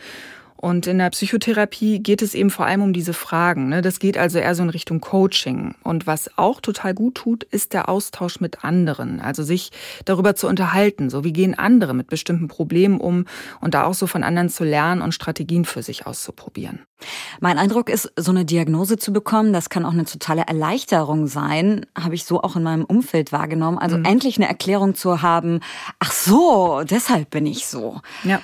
Und 0.64 0.86
in 0.86 0.96
der 0.96 1.10
Psychotherapie 1.10 1.98
geht 1.98 2.22
es 2.22 2.32
eben 2.32 2.48
vor 2.48 2.64
allem 2.64 2.80
um 2.80 2.94
diese 2.94 3.12
Fragen. 3.12 3.68
Ne? 3.68 3.82
Das 3.82 3.98
geht 3.98 4.16
also 4.16 4.38
eher 4.38 4.54
so 4.54 4.62
in 4.62 4.70
Richtung 4.70 5.02
Coaching. 5.02 5.74
Und 5.82 6.06
was 6.06 6.38
auch 6.38 6.62
total 6.62 6.94
gut 6.94 7.16
tut, 7.16 7.44
ist 7.44 7.74
der 7.74 7.90
Austausch 7.90 8.40
mit 8.40 8.64
anderen. 8.64 9.20
Also 9.20 9.42
sich 9.42 9.72
darüber 10.06 10.34
zu 10.34 10.48
unterhalten. 10.48 11.10
So 11.10 11.22
wie 11.22 11.34
gehen 11.34 11.52
andere 11.52 11.92
mit 11.92 12.06
bestimmten 12.06 12.48
Problemen 12.48 12.98
um 12.98 13.26
und 13.60 13.74
da 13.74 13.84
auch 13.84 13.92
so 13.92 14.06
von 14.06 14.24
anderen 14.24 14.48
zu 14.48 14.64
lernen 14.64 15.02
und 15.02 15.12
Strategien 15.12 15.66
für 15.66 15.82
sich 15.82 16.06
auszuprobieren. 16.06 16.80
Mein 17.40 17.58
Eindruck 17.58 17.90
ist, 17.90 18.10
so 18.16 18.30
eine 18.30 18.46
Diagnose 18.46 18.96
zu 18.96 19.12
bekommen, 19.12 19.52
das 19.52 19.68
kann 19.68 19.84
auch 19.84 19.92
eine 19.92 20.06
totale 20.06 20.44
Erleichterung 20.46 21.26
sein, 21.26 21.84
habe 21.94 22.14
ich 22.14 22.24
so 22.24 22.40
auch 22.40 22.56
in 22.56 22.62
meinem 22.62 22.86
Umfeld 22.86 23.32
wahrgenommen. 23.32 23.76
Also 23.76 23.98
mhm. 23.98 24.06
endlich 24.06 24.38
eine 24.38 24.48
Erklärung 24.48 24.94
zu 24.94 25.20
haben, 25.20 25.60
ach 25.98 26.12
so, 26.12 26.84
deshalb 26.88 27.28
bin 27.28 27.44
ich 27.44 27.66
so. 27.66 28.00
Ja. 28.22 28.40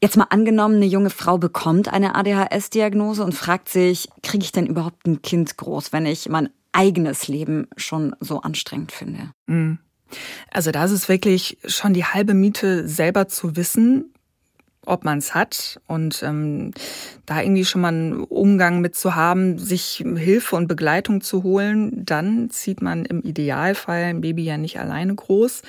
Jetzt 0.00 0.16
mal 0.16 0.26
angenommen, 0.30 0.76
eine 0.76 0.86
junge 0.86 1.10
Frau 1.10 1.38
bekommt 1.38 1.92
eine 1.92 2.14
ADHS-Diagnose 2.14 3.24
und 3.24 3.34
fragt 3.34 3.68
sich, 3.68 4.08
kriege 4.22 4.44
ich 4.44 4.52
denn 4.52 4.66
überhaupt 4.66 5.06
ein 5.06 5.22
Kind 5.22 5.56
groß, 5.56 5.92
wenn 5.92 6.06
ich 6.06 6.28
mein 6.28 6.50
eigenes 6.72 7.26
Leben 7.26 7.66
schon 7.76 8.14
so 8.20 8.40
anstrengend 8.40 8.92
finde? 8.92 9.30
Mhm. 9.46 9.78
Also 10.52 10.70
da 10.70 10.84
ist 10.84 10.92
es 10.92 11.08
wirklich 11.08 11.58
schon 11.64 11.94
die 11.94 12.04
halbe 12.04 12.32
Miete, 12.32 12.88
selber 12.88 13.28
zu 13.28 13.56
wissen, 13.56 14.14
ob 14.86 15.04
man 15.04 15.18
es 15.18 15.34
hat 15.34 15.80
und 15.86 16.22
ähm, 16.22 16.72
da 17.26 17.42
irgendwie 17.42 17.64
schon 17.64 17.80
mal 17.80 17.88
einen 17.88 18.24
Umgang 18.24 18.80
mit 18.80 18.94
zu 18.94 19.14
haben, 19.14 19.58
sich 19.58 20.02
Hilfe 20.16 20.56
und 20.56 20.68
Begleitung 20.68 21.20
zu 21.20 21.42
holen, 21.42 22.06
dann 22.06 22.50
zieht 22.50 22.80
man 22.80 23.04
im 23.04 23.20
Idealfall 23.22 24.04
ein 24.04 24.20
Baby 24.20 24.44
ja 24.44 24.56
nicht 24.56 24.80
alleine 24.80 25.14
groß. 25.14 25.62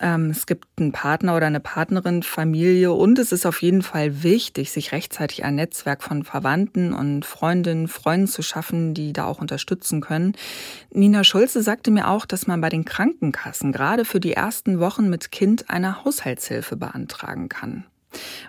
Ähm, 0.00 0.30
es 0.30 0.46
gibt 0.46 0.66
einen 0.78 0.92
Partner 0.92 1.36
oder 1.36 1.46
eine 1.46 1.60
Partnerin, 1.60 2.22
Familie 2.22 2.92
und 2.92 3.18
es 3.18 3.32
ist 3.32 3.44
auf 3.44 3.60
jeden 3.60 3.82
Fall 3.82 4.22
wichtig, 4.22 4.70
sich 4.70 4.92
rechtzeitig 4.92 5.44
ein 5.44 5.56
Netzwerk 5.56 6.02
von 6.02 6.24
Verwandten 6.24 6.94
und 6.94 7.26
Freundinnen, 7.26 7.86
Freunden 7.86 8.26
zu 8.26 8.42
schaffen, 8.42 8.94
die 8.94 9.12
da 9.12 9.26
auch 9.26 9.40
unterstützen 9.40 10.00
können. 10.00 10.34
Nina 10.90 11.22
Schulze 11.22 11.62
sagte 11.62 11.90
mir 11.90 12.08
auch, 12.08 12.24
dass 12.24 12.46
man 12.46 12.60
bei 12.60 12.70
den 12.70 12.86
Krankenkassen 12.86 13.72
gerade 13.72 14.06
für 14.06 14.20
die 14.20 14.32
ersten 14.32 14.80
Wochen 14.80 15.10
mit 15.10 15.30
Kind 15.30 15.68
eine 15.68 16.02
Haushaltshilfe 16.04 16.76
beantragen 16.76 17.50
kann. 17.50 17.84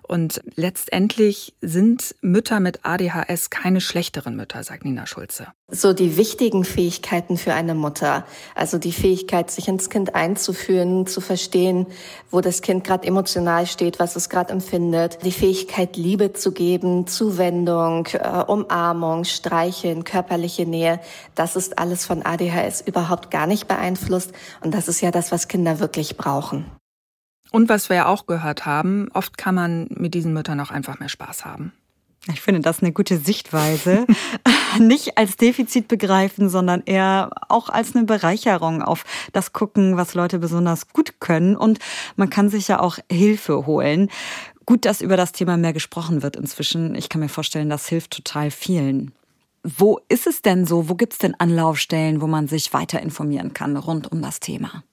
Und 0.03 0.41
letztendlich 0.55 1.53
sind 1.61 2.15
Mütter 2.21 2.59
mit 2.59 2.79
ADHS 2.83 3.49
keine 3.49 3.81
schlechteren 3.81 4.35
Mütter, 4.35 4.63
sagt 4.63 4.85
Nina 4.85 5.05
Schulze. 5.05 5.47
So 5.69 5.93
die 5.93 6.17
wichtigen 6.17 6.65
Fähigkeiten 6.65 7.37
für 7.37 7.53
eine 7.53 7.75
Mutter, 7.75 8.25
also 8.55 8.77
die 8.77 8.91
Fähigkeit, 8.91 9.49
sich 9.49 9.69
ins 9.69 9.89
Kind 9.89 10.15
einzuführen, 10.15 11.07
zu 11.07 11.21
verstehen, 11.21 11.87
wo 12.29 12.41
das 12.41 12.61
Kind 12.61 12.83
gerade 12.83 13.07
emotional 13.07 13.65
steht, 13.67 13.99
was 13.99 14.17
es 14.17 14.27
gerade 14.27 14.51
empfindet, 14.51 15.19
die 15.23 15.31
Fähigkeit, 15.31 15.95
Liebe 15.95 16.33
zu 16.33 16.51
geben, 16.51 17.07
Zuwendung, 17.07 18.07
äh, 18.07 18.43
Umarmung, 18.45 19.23
Streicheln, 19.23 20.03
körperliche 20.03 20.65
Nähe, 20.65 20.99
das 21.35 21.55
ist 21.55 21.79
alles 21.79 22.05
von 22.05 22.25
ADHS 22.25 22.81
überhaupt 22.81 23.31
gar 23.31 23.47
nicht 23.47 23.67
beeinflusst. 23.67 24.33
Und 24.61 24.73
das 24.73 24.87
ist 24.87 25.01
ja 25.01 25.11
das, 25.11 25.31
was 25.31 25.47
Kinder 25.47 25.79
wirklich 25.79 26.17
brauchen. 26.17 26.65
Und 27.51 27.69
was 27.69 27.89
wir 27.89 27.97
ja 27.97 28.05
auch 28.07 28.25
gehört 28.25 28.65
haben, 28.65 29.09
oft 29.13 29.37
kann 29.37 29.55
man 29.55 29.87
mit 29.89 30.13
diesen 30.13 30.33
Müttern 30.33 30.59
auch 30.61 30.71
einfach 30.71 30.99
mehr 30.99 31.09
Spaß 31.09 31.45
haben. 31.45 31.73
Ich 32.31 32.39
finde 32.39 32.61
das 32.61 32.81
eine 32.81 32.91
gute 32.91 33.17
Sichtweise. 33.17 34.05
Nicht 34.79 35.17
als 35.17 35.37
Defizit 35.37 35.87
begreifen, 35.87 36.49
sondern 36.49 36.83
eher 36.85 37.31
auch 37.49 37.69
als 37.69 37.95
eine 37.95 38.05
Bereicherung 38.05 38.83
auf 38.83 39.03
das 39.33 39.53
gucken, 39.53 39.97
was 39.97 40.13
Leute 40.13 40.37
besonders 40.39 40.87
gut 40.89 41.19
können. 41.19 41.55
Und 41.57 41.79
man 42.15 42.29
kann 42.29 42.49
sich 42.49 42.67
ja 42.67 42.79
auch 42.79 42.99
Hilfe 43.11 43.65
holen. 43.65 44.09
Gut, 44.65 44.85
dass 44.85 45.01
über 45.01 45.17
das 45.17 45.31
Thema 45.31 45.57
mehr 45.57 45.73
gesprochen 45.73 46.21
wird 46.21 46.35
inzwischen. 46.35 46.93
Ich 46.95 47.09
kann 47.09 47.21
mir 47.21 47.29
vorstellen, 47.29 47.69
das 47.69 47.87
hilft 47.89 48.11
total 48.11 48.51
vielen. 48.51 49.13
Wo 49.63 49.99
ist 50.07 50.27
es 50.27 50.43
denn 50.43 50.65
so? 50.65 50.89
Wo 50.89 50.95
gibt 50.95 51.13
es 51.13 51.19
denn 51.19 51.35
Anlaufstellen, 51.39 52.21
wo 52.21 52.27
man 52.27 52.47
sich 52.47 52.71
weiter 52.71 53.01
informieren 53.01 53.53
kann 53.53 53.75
rund 53.75 54.11
um 54.11 54.21
das 54.21 54.39
Thema? 54.39 54.83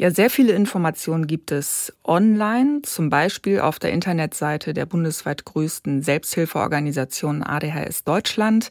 Ja, 0.00 0.10
sehr 0.10 0.30
viele 0.30 0.54
Informationen 0.54 1.26
gibt 1.26 1.52
es 1.52 1.92
online, 2.04 2.80
zum 2.80 3.10
Beispiel 3.10 3.60
auf 3.60 3.78
der 3.78 3.92
Internetseite 3.92 4.72
der 4.72 4.86
bundesweit 4.86 5.44
größten 5.44 6.00
Selbsthilfeorganisation 6.00 7.42
ADHS 7.42 8.04
Deutschland. 8.04 8.70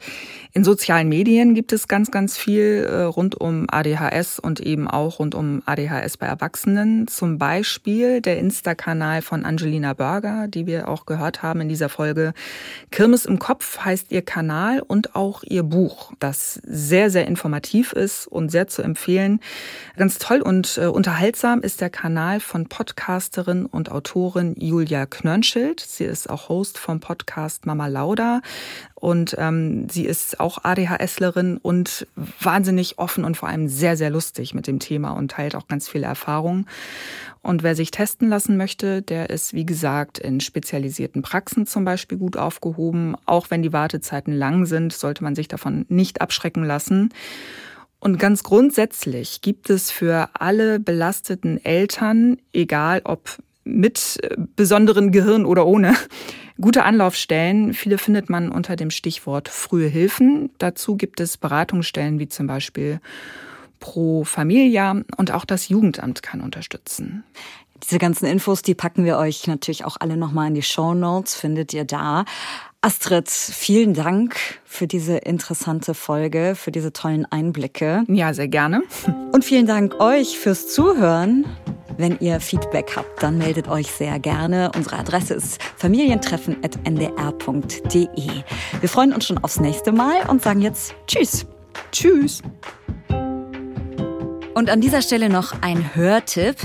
In 0.54 0.64
sozialen 0.64 1.08
Medien 1.08 1.54
gibt 1.54 1.72
es 1.72 1.88
ganz, 1.88 2.10
ganz 2.10 2.36
viel 2.36 2.84
äh, 2.90 3.04
rund 3.04 3.40
um 3.40 3.68
ADHS 3.70 4.40
und 4.40 4.60
eben 4.60 4.88
auch 4.88 5.20
rund 5.20 5.36
um 5.36 5.62
ADHS 5.68 6.18
bei 6.18 6.26
Erwachsenen. 6.26 7.08
Zum 7.08 7.38
Beispiel 7.38 8.22
der 8.22 8.40
Insta-Kanal 8.40 9.22
von 9.22 9.46
Angelina 9.46 9.94
Burger, 9.94 10.48
die 10.48 10.66
wir 10.66 10.88
auch 10.88 11.06
gehört 11.06 11.44
haben 11.44 11.62
in 11.62 11.70
dieser 11.70 11.90
Folge. 11.90 12.34
Kirmes 12.90 13.28
im 13.28 13.38
Kopf 13.38 13.78
heißt 13.78 14.12
ihr 14.12 14.24
Kanal 14.24 14.82
und 14.82 15.16
auch 15.16 15.44
ihr 15.44 15.62
Buch, 15.62 16.12
das 16.18 16.56
sehr, 16.64 17.12
sehr 17.12 17.28
informativ 17.28 17.94
ist 17.94 18.26
und 18.26 18.50
sehr 18.50 18.68
zu 18.68 18.82
empfehlen. 18.82 19.42
Ganz 19.96 20.18
toll 20.18 20.42
und 20.42 20.80
äh, 20.82 20.88
Unterhaltsam 20.88 21.19
ist 21.22 21.82
der 21.82 21.90
Kanal 21.90 22.40
von 22.40 22.68
Podcasterin 22.70 23.66
und 23.66 23.92
Autorin 23.92 24.56
Julia 24.58 25.06
Knörnschild. 25.06 25.82
Sie 25.82 26.06
ist 26.06 26.30
auch 26.30 26.48
Host 26.48 26.78
vom 26.78 27.02
Podcast 27.02 27.66
Mama 27.66 27.88
Lauda 27.88 28.40
und 28.96 29.36
ähm, 29.38 29.90
sie 29.90 30.06
ist 30.06 30.40
auch 30.40 30.64
ADHSlerin 30.64 31.58
und 31.58 32.08
wahnsinnig 32.40 33.00
offen 33.00 33.26
und 33.26 33.36
vor 33.36 33.50
allem 33.50 33.68
sehr, 33.68 33.98
sehr 33.98 34.10
lustig 34.10 34.54
mit 34.54 34.66
dem 34.66 34.80
Thema 34.80 35.12
und 35.12 35.32
teilt 35.32 35.56
auch 35.56 35.68
ganz 35.68 35.90
viele 35.90 36.06
Erfahrungen. 36.06 36.68
Und 37.42 37.64
wer 37.64 37.76
sich 37.76 37.92
testen 37.92 38.30
lassen 38.30 38.56
möchte, 38.56 39.02
der 39.02 39.30
ist, 39.30 39.54
wie 39.54 39.66
gesagt, 39.66 40.20
in 40.20 40.40
spezialisierten 40.40 41.22
Praxen 41.22 41.66
zum 41.66 41.84
Beispiel 41.84 42.18
gut 42.18 42.38
aufgehoben. 42.38 43.16
Auch 43.26 43.50
wenn 43.50 43.62
die 43.62 43.74
Wartezeiten 43.74 44.34
lang 44.34 44.66
sind, 44.66 44.94
sollte 44.94 45.24
man 45.24 45.36
sich 45.36 45.50
davon 45.50 45.86
nicht 45.90 46.22
abschrecken 46.22 46.64
lassen. 46.64 47.12
Und 48.00 48.18
ganz 48.18 48.44
grundsätzlich 48.44 49.42
gibt 49.42 49.70
es 49.70 49.92
für 49.92 50.30
alle 50.34 50.80
belasteten 50.80 51.64
Eltern, 51.64 52.38
egal 52.54 53.02
ob 53.04 53.38
mit 53.64 54.20
äh, 54.24 54.36
besonderen 54.56 55.12
Gehirn 55.12 55.46
oder 55.46 55.66
ohne, 55.66 55.96
gute 56.62 56.84
Anlaufstellen. 56.84 57.74
Viele 57.74 57.98
findet 57.98 58.30
man 58.30 58.50
unter 58.50 58.76
dem 58.76 58.92
Stichwort 58.92 59.50
frühe 59.50 59.88
Hilfen. 59.88 60.50
Dazu 60.58 60.96
gibt 60.96 61.20
es 61.20 61.38
Beratungsstellen 61.38 62.20
wie 62.20 62.28
zum 62.28 62.48
Beispiel 62.48 63.00
Pro 63.80 64.24
Familia 64.24 65.02
und 65.18 65.32
auch 65.32 65.46
das 65.46 65.70
Jugendamt 65.70 66.22
kann 66.22 66.42
unterstützen. 66.42 67.24
Diese 67.84 67.98
ganzen 67.98 68.26
Infos, 68.26 68.62
die 68.62 68.76
packen 68.76 69.06
wir 69.06 69.18
euch 69.18 69.48
natürlich 69.48 69.86
auch 69.86 69.98
alle 70.00 70.18
nochmal 70.18 70.50
in 70.50 70.54
die 70.54 70.62
Show 70.62 70.94
Notes, 70.94 71.36
findet 71.36 71.74
ihr 71.74 71.86
da. 71.86 72.26
Astrid, 72.82 73.30
vielen 73.30 73.94
Dank 73.94 74.38
für 74.64 74.88
diese 74.88 75.18
interessante 75.18 75.94
Folge, 75.94 76.54
für 76.56 76.72
diese 76.72 76.94
tollen 76.94 77.30
Einblicke. 77.30 78.06
Ja, 78.08 78.34
sehr 78.34 78.48
gerne. 78.48 78.84
Und 79.34 79.44
vielen 79.44 79.66
Dank 79.66 80.00
euch 80.00 80.40
fürs 80.40 80.74
Zuhören. 80.74 81.46
Wenn 81.98 82.18
ihr 82.22 82.40
Feedback 82.40 82.94
habt, 82.96 83.22
dann 83.22 83.38
meldet 83.38 83.68
euch 83.68 83.88
sehr 83.88 84.18
gerne. 84.20 84.72
Unsere 84.78 84.98
Adresse 84.98 85.34
ist 85.34 85.62
familientreffen.ndr.de. 85.76 88.30
Wir 88.80 88.90
freuen 88.90 89.12
uns 89.12 89.28
schon 89.28 89.40
aufs 89.40 89.60
nächste 89.60 89.92
Mal 89.92 90.30
und 90.30 90.42
sagen 90.42 90.62
jetzt 90.62 90.96
Tschüss. 91.06 91.46
Tschüss. 91.92 92.42
Und 94.54 94.70
an 94.70 94.80
dieser 94.80 95.02
Stelle 95.02 95.28
noch 95.28 95.62
ein 95.62 95.96
Hörtipp. 95.96 96.56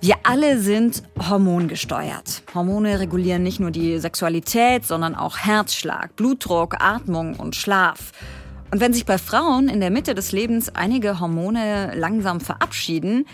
Wir 0.00 0.16
alle 0.24 0.58
sind 0.58 1.02
hormongesteuert. 1.18 2.42
Hormone 2.54 3.00
regulieren 3.00 3.42
nicht 3.42 3.60
nur 3.60 3.70
die 3.70 3.98
Sexualität, 3.98 4.84
sondern 4.84 5.14
auch 5.14 5.38
Herzschlag, 5.38 6.14
Blutdruck, 6.16 6.76
Atmung 6.80 7.34
und 7.36 7.56
Schlaf. 7.56 8.12
Und 8.70 8.80
wenn 8.80 8.92
sich 8.92 9.06
bei 9.06 9.16
Frauen 9.16 9.68
in 9.68 9.80
der 9.80 9.90
Mitte 9.90 10.14
des 10.14 10.32
Lebens 10.32 10.68
einige 10.74 11.18
Hormone 11.18 11.92
langsam 11.94 12.40
verabschieden, 12.40 13.26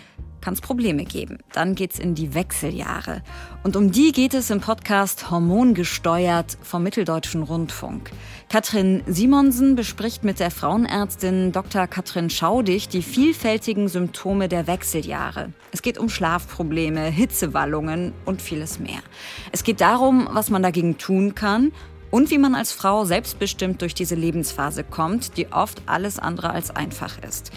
kann 0.43 0.53
es 0.53 0.61
Probleme 0.61 1.05
geben. 1.05 1.37
Dann 1.53 1.73
geht's 1.73 1.97
in 1.97 2.15
die 2.15 2.33
Wechseljahre. 2.33 3.23
Und 3.63 3.77
um 3.77 3.91
die 3.91 4.11
geht 4.11 4.33
es 4.33 4.49
im 4.49 4.59
Podcast 4.59 5.31
Hormongesteuert 5.31 6.57
vom 6.61 6.83
Mitteldeutschen 6.83 7.43
Rundfunk. 7.43 8.11
Katrin 8.49 9.03
Simonsen 9.07 9.75
bespricht 9.75 10.25
mit 10.25 10.41
der 10.41 10.51
Frauenärztin 10.51 11.53
Dr. 11.53 11.87
Katrin 11.87 12.29
Schaudig 12.29 12.89
die 12.89 13.01
vielfältigen 13.01 13.87
Symptome 13.87 14.49
der 14.49 14.67
Wechseljahre. 14.67 15.53
Es 15.71 15.81
geht 15.81 15.97
um 15.97 16.09
Schlafprobleme, 16.09 17.05
Hitzewallungen 17.05 18.11
und 18.25 18.41
vieles 18.41 18.79
mehr. 18.79 18.99
Es 19.53 19.63
geht 19.63 19.79
darum, 19.79 20.27
was 20.29 20.49
man 20.49 20.61
dagegen 20.61 20.97
tun 20.97 21.35
kann 21.35 21.71
und 22.11 22.31
wie 22.31 22.37
man 22.37 22.53
als 22.53 22.73
Frau 22.73 23.05
selbstbestimmt 23.05 23.81
durch 23.81 23.93
diese 23.93 24.15
Lebensphase 24.15 24.83
kommt, 24.83 25.37
die 25.37 25.51
oft 25.53 25.81
alles 25.85 26.19
andere 26.19 26.49
als 26.49 26.69
einfach 26.69 27.17
ist. 27.23 27.51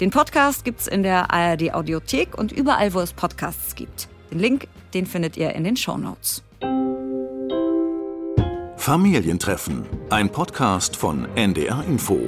Den 0.00 0.10
Podcast 0.10 0.64
gibt's 0.64 0.86
in 0.86 1.02
der 1.02 1.32
ARD 1.32 1.72
Audiothek 1.72 2.36
und 2.36 2.52
überall, 2.52 2.92
wo 2.92 3.00
es 3.00 3.14
Podcasts 3.14 3.74
gibt. 3.74 4.08
Den 4.30 4.38
Link, 4.40 4.68
den 4.92 5.06
findet 5.06 5.38
ihr 5.38 5.54
in 5.54 5.64
den 5.64 5.76
Show 5.76 5.96
Notes. 5.96 6.42
Familientreffen, 8.76 9.86
ein 10.10 10.30
Podcast 10.30 10.96
von 10.96 11.26
NDR 11.34 11.82
Info. 11.88 12.20